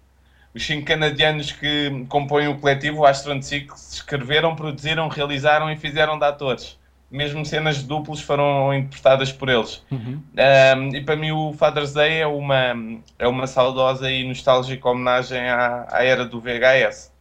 Os 0.54 0.64
cinco 0.64 0.86
canadianos 0.86 1.50
que 1.50 2.06
compõem 2.08 2.46
o 2.48 2.58
coletivo, 2.58 3.04
Astron 3.04 3.42
Six, 3.42 3.94
escreveram, 3.94 4.54
produziram, 4.54 5.08
realizaram 5.08 5.70
e 5.70 5.76
fizeram 5.76 6.16
de 6.16 6.24
atores. 6.24 6.78
Mesmo 7.10 7.44
cenas 7.44 7.82
duplos 7.82 8.20
foram 8.20 8.72
interpretadas 8.72 9.32
por 9.32 9.48
eles. 9.48 9.82
Uhum. 9.90 10.22
Um, 10.32 10.96
e 10.96 11.04
para 11.04 11.16
mim 11.16 11.32
o 11.32 11.52
Father's 11.52 11.92
Day 11.92 12.20
é 12.20 12.26
uma, 12.26 12.74
é 13.18 13.26
uma 13.26 13.46
saudosa 13.46 14.10
e 14.10 14.26
nostálgica 14.26 14.88
homenagem 14.88 15.40
à, 15.40 15.86
à 15.90 16.04
era 16.04 16.24
do 16.24 16.40
VHS. 16.40 17.12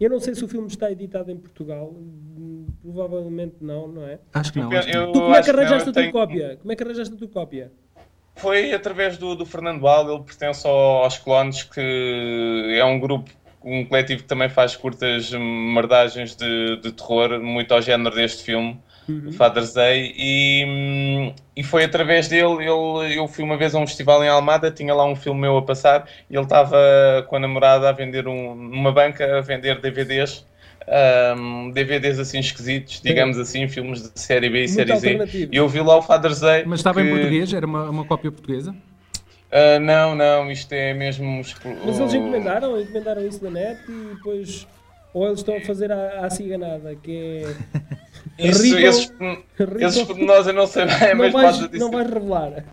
Eu 0.00 0.10
não 0.10 0.20
sei 0.20 0.34
se 0.34 0.44
o 0.44 0.48
filme 0.48 0.66
está 0.68 0.90
editado 0.90 1.30
em 1.30 1.36
Portugal. 1.36 1.94
Provavelmente 2.82 3.56
não, 3.60 3.88
não 3.88 4.06
é? 4.06 4.18
Acho 4.32 4.52
que 4.52 4.58
não. 4.58 4.70
Acho 4.72 4.88
que 4.88 4.94
não. 4.96 5.12
Tu 5.12 5.20
como 5.20 5.34
é 5.34 5.42
que 5.42 5.52
não, 5.52 5.58
arranjaste 5.60 5.88
a 5.88 5.92
tua 5.92 6.02
tenho- 6.02 6.12
cópia? 6.12 6.58
Como 6.60 6.72
é 6.72 6.76
que 6.76 6.82
arranjaste 6.82 7.14
a 7.14 7.16
tua 7.18 7.28
cópia? 7.28 7.72
Foi 8.36 8.72
através 8.72 9.18
do, 9.18 9.34
do 9.34 9.44
Fernando 9.44 9.86
Aldo, 9.86 10.12
ele 10.14 10.22
pertence 10.22 10.66
ao- 10.66 11.04
aos 11.04 11.18
Clones, 11.18 11.62
que 11.64 11.80
é 12.78 12.84
um 12.84 12.98
grupo, 12.98 13.30
um 13.62 13.84
coletivo 13.84 14.22
que 14.22 14.28
também 14.28 14.48
faz 14.48 14.74
curtas 14.76 15.30
merdagens 15.32 16.34
de, 16.34 16.76
de 16.80 16.92
terror, 16.92 17.38
muito 17.40 17.72
ao 17.74 17.82
género 17.82 18.14
deste 18.14 18.42
filme, 18.42 18.80
Uhum. 19.10 19.32
Father's 19.32 19.72
Day, 19.74 20.12
e, 20.16 20.64
hum, 20.66 21.34
e 21.56 21.62
foi 21.62 21.84
através 21.84 22.28
dele, 22.28 22.64
ele, 22.64 23.18
eu 23.18 23.26
fui 23.28 23.44
uma 23.44 23.56
vez 23.56 23.74
a 23.74 23.78
um 23.78 23.86
festival 23.86 24.22
em 24.24 24.28
Almada, 24.28 24.70
tinha 24.70 24.94
lá 24.94 25.04
um 25.04 25.16
filme 25.16 25.40
meu 25.40 25.56
a 25.56 25.62
passar, 25.62 26.08
e 26.28 26.34
ele 26.34 26.42
estava 26.44 26.76
com 27.28 27.36
a 27.36 27.38
namorada 27.38 27.88
a 27.88 27.92
vender 27.92 28.26
um, 28.28 28.54
numa 28.54 28.92
banca, 28.92 29.38
a 29.38 29.40
vender 29.40 29.80
DVDs, 29.80 30.44
hum, 31.36 31.70
DVDs 31.72 32.18
assim 32.18 32.38
esquisitos, 32.38 33.00
digamos 33.00 33.38
assim, 33.38 33.68
filmes 33.68 34.02
de 34.02 34.20
série 34.20 34.48
B 34.48 34.58
e 34.64 34.68
Muito 34.68 34.74
série 34.74 34.96
Z, 34.96 35.48
e 35.52 35.56
eu 35.56 35.68
vi 35.68 35.80
lá 35.80 35.96
o 35.96 36.02
Father's 36.02 36.40
Day. 36.40 36.64
Mas 36.66 36.80
estava 36.80 37.00
em 37.02 37.08
português? 37.08 37.52
Era 37.52 37.66
uma, 37.66 37.88
uma 37.90 38.04
cópia 38.04 38.30
portuguesa? 38.30 38.74
ah, 39.52 39.78
não, 39.80 40.14
não, 40.14 40.50
isto 40.50 40.72
é 40.72 40.94
mesmo. 40.94 41.42
Mas 41.84 41.98
eles 41.98 42.12
o- 42.12 42.16
encomendaram, 42.16 42.80
encomendaram 42.80 43.26
isso 43.26 43.42
na 43.44 43.50
net 43.50 43.80
e 43.88 44.14
depois. 44.14 44.66
Ou 45.12 45.26
eles 45.26 45.40
estão 45.40 45.56
a 45.56 45.60
fazer 45.60 45.90
a, 45.90 46.24
a 46.26 46.30
ciganada, 46.30 46.94
que 46.94 47.10
é. 47.12 47.56
Isso, 48.48 48.76
esses, 48.78 49.10
Ripple- 49.58 49.84
esses 49.84 50.02
pormenores 50.04 50.46
eu 50.46 50.52
não 50.54 50.66
sei 50.66 50.86
bem, 50.86 50.98
não, 51.10 51.16
mas 51.16 51.32
vais, 51.32 51.56
podes, 51.58 51.60
não 51.80 51.88
adici- 51.88 51.90
vais 51.90 52.10
revelar. 52.12 52.64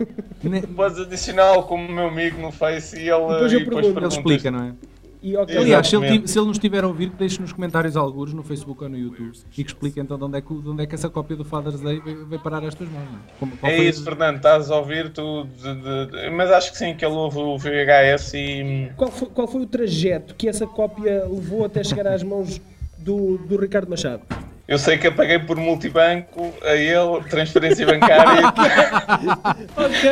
Podes 0.75 0.99
adicioná-lo 1.05 1.63
como 1.63 1.91
meu 1.91 2.07
amigo 2.07 2.41
no 2.41 2.51
Face 2.51 2.95
e 2.97 3.09
ele, 3.09 3.27
Depois 3.27 3.53
eu 3.53 3.59
e 3.59 3.63
depois 3.65 3.85
pergunto. 3.85 3.99
Ele 3.99 4.07
explica, 4.07 4.51
não 4.51 4.63
é? 4.63 4.73
E, 5.19 5.35
ok, 5.35 5.57
Aliás, 5.57 5.87
se 5.87 5.95
ele, 5.95 6.27
se 6.27 6.37
ele 6.37 6.45
nos 6.47 6.57
estiver 6.57 6.83
a 6.83 6.87
ouvir, 6.87 7.09
que 7.09 7.15
deixe 7.15 7.41
nos 7.41 7.51
comentários 7.51 7.97
alguns 7.97 8.31
no 8.33 8.43
Facebook 8.43 8.83
ou 8.83 8.89
no 8.89 8.95
YouTube 8.97 9.31
e 9.57 9.63
que 9.63 9.69
explique 9.71 9.99
então 9.99 10.15
de 10.15 10.23
onde 10.23 10.37
é 10.37 10.41
que, 10.41 10.53
de 10.53 10.69
onde 10.69 10.83
é 10.83 10.85
que 10.85 10.93
essa 10.93 11.09
cópia 11.09 11.35
do 11.35 11.43
Father's 11.43 11.81
Day 11.81 11.99
veio, 11.99 12.25
veio 12.27 12.39
parar 12.41 12.63
às 12.63 12.75
tuas 12.75 12.87
mãos. 12.89 13.03
Não 13.11 13.17
é? 13.17 13.21
Como, 13.39 13.53
É 13.63 13.75
foi- 13.77 13.87
isso, 13.87 14.03
Fernando, 14.03 14.35
estás 14.37 14.69
a 14.69 14.77
ouvir 14.77 15.09
tu, 15.09 15.45
de- 15.57 15.73
de- 15.75 16.05
de- 16.21 16.29
mas 16.29 16.51
acho 16.51 16.71
que 16.71 16.77
sim, 16.77 16.93
que 16.95 17.03
ele 17.03 17.15
ouve 17.15 17.39
o 17.39 17.57
VHS 17.57 18.33
e 18.35 18.91
Qual 18.95 19.11
foi, 19.11 19.27
qual 19.29 19.47
foi 19.47 19.61
o 19.61 19.65
trajeto 19.65 20.35
que 20.35 20.47
essa 20.47 20.67
cópia 20.67 21.25
levou 21.25 21.65
até 21.65 21.83
chegar 21.83 22.05
às 22.07 22.21
mãos 22.21 22.61
do, 22.99 23.39
do 23.39 23.57
Ricardo 23.59 23.89
Machado? 23.89 24.21
Eu 24.67 24.77
sei 24.77 24.97
que 24.97 25.07
apaguei 25.07 25.39
por 25.39 25.57
multibanco 25.57 26.53
a 26.63 26.75
ele, 26.75 27.23
transferência 27.29 27.85
bancária. 27.85 28.53
Ok, 29.77 30.09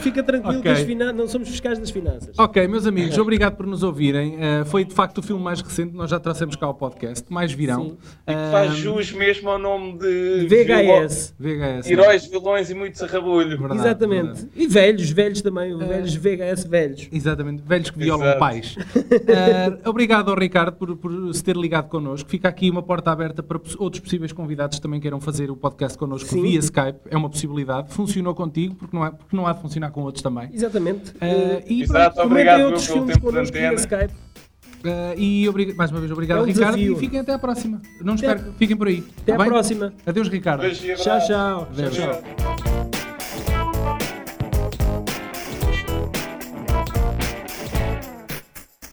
fica 0.00 0.22
tranquilo 0.22 0.60
Ok. 0.60 0.84
que 0.84 0.94
não 0.94 1.26
somos 1.28 1.48
fiscais 1.48 1.78
das 1.78 1.90
finanças. 1.90 2.38
Ok, 2.38 2.66
meus 2.68 2.86
amigos, 2.86 3.16
obrigado 3.18 3.56
por 3.56 3.66
nos 3.66 3.82
ouvirem. 3.82 4.36
Uh, 4.36 4.64
foi 4.66 4.84
de 4.84 4.94
facto 4.94 5.18
o 5.18 5.22
filme 5.22 5.42
mais 5.42 5.60
recente, 5.60 5.94
nós 5.94 6.10
já 6.10 6.20
trouxemos 6.20 6.56
cá 6.56 6.66
ao 6.66 6.74
podcast, 6.74 7.24
mais 7.32 7.52
virão. 7.52 7.84
Sim. 7.90 7.92
Uh, 8.28 8.52
faz 8.52 8.74
jus 8.74 9.12
mesmo 9.12 9.48
ao 9.50 9.58
nome 9.58 9.98
de 9.98 10.46
VHS. 10.46 11.34
VHS. 11.38 11.90
Heróis, 11.90 12.26
vilões 12.26 12.70
e 12.70 12.74
muito 12.74 12.98
sarrabulho. 12.98 13.58
Verdade, 13.58 13.80
Exatamente. 13.80 14.22
verdade. 14.26 14.48
E 14.56 14.66
velhos, 14.66 15.10
velhos 15.10 15.42
também, 15.42 15.76
velhos 15.76 16.14
VHS 16.14 16.64
velhos. 16.64 17.08
Exatamente, 17.12 17.62
velhos 17.66 17.90
que 17.90 17.98
violam 17.98 18.24
Exato. 18.26 18.38
pais. 18.38 18.76
Uh, 18.76 19.88
obrigado 19.88 20.30
ao 20.30 20.36
Ricardo 20.38 20.72
por, 20.76 20.96
por 20.96 21.34
se 21.34 21.42
ter 21.42 21.56
ligado 21.56 21.88
connosco. 21.88 22.28
Fica 22.28 22.48
aqui 22.48 22.70
uma 22.70 22.82
porta 22.82 23.10
aberta 23.10 23.42
para 23.42 23.58
poss- 23.58 23.76
outros 23.88 24.02
possíveis 24.02 24.32
convidados 24.32 24.76
que 24.78 24.82
também 24.82 25.00
queiram 25.00 25.20
fazer 25.20 25.50
o 25.50 25.56
podcast 25.56 25.96
connosco 25.98 26.28
Sim. 26.28 26.42
via 26.42 26.58
Skype. 26.60 26.98
É 27.10 27.16
uma 27.16 27.28
possibilidade. 27.28 27.92
Funcionou 27.92 28.34
contigo, 28.34 28.74
porque 28.74 28.96
não, 28.96 29.04
é, 29.04 29.10
porque 29.10 29.34
não 29.36 29.46
há 29.46 29.52
de 29.52 29.60
funcionar 29.60 29.90
com 29.90 30.02
outros 30.02 30.22
também. 30.22 30.48
Exatamente. 30.52 31.10
Uh, 31.12 31.62
e, 31.66 31.82
Exato, 31.82 32.14
pronto, 32.16 32.26
obrigado 32.30 32.60
outros 32.62 32.86
pelo 32.86 32.98
filmes 32.98 33.14
tempo 33.14 33.26
de 33.26 33.32
connosco 33.32 33.56
via. 33.56 33.74
Skype. 33.74 34.12
uh, 34.84 35.18
e 35.18 35.74
mais 35.76 35.90
uma 35.90 36.00
vez, 36.00 36.12
obrigado, 36.12 36.38
É 36.38 36.42
um 36.42 36.44
Ricardo. 36.44 36.76
desafio. 36.76 36.92
E 36.92 36.96
fiquem 37.00 37.20
até 37.20 37.32
à 37.32 37.38
próxima. 37.38 37.80
Não 38.02 38.14
Até- 38.14 38.26
espero, 38.32 38.52
fiquem 38.58 38.76
por 38.76 38.86
aí. 38.88 39.04
Até 39.22 39.32
Tá 39.32 39.34
à 39.34 39.38
bem? 39.38 39.48
próxima. 39.48 39.92
Adeus, 40.06 40.28
Ricardo. 40.28 40.60
Beijo 40.60 40.94
Tchau, 40.96 41.18
tchau. 41.26 41.68
Adeus. 41.72 41.94
tchau, 41.96 42.22
tchau. 42.22 42.67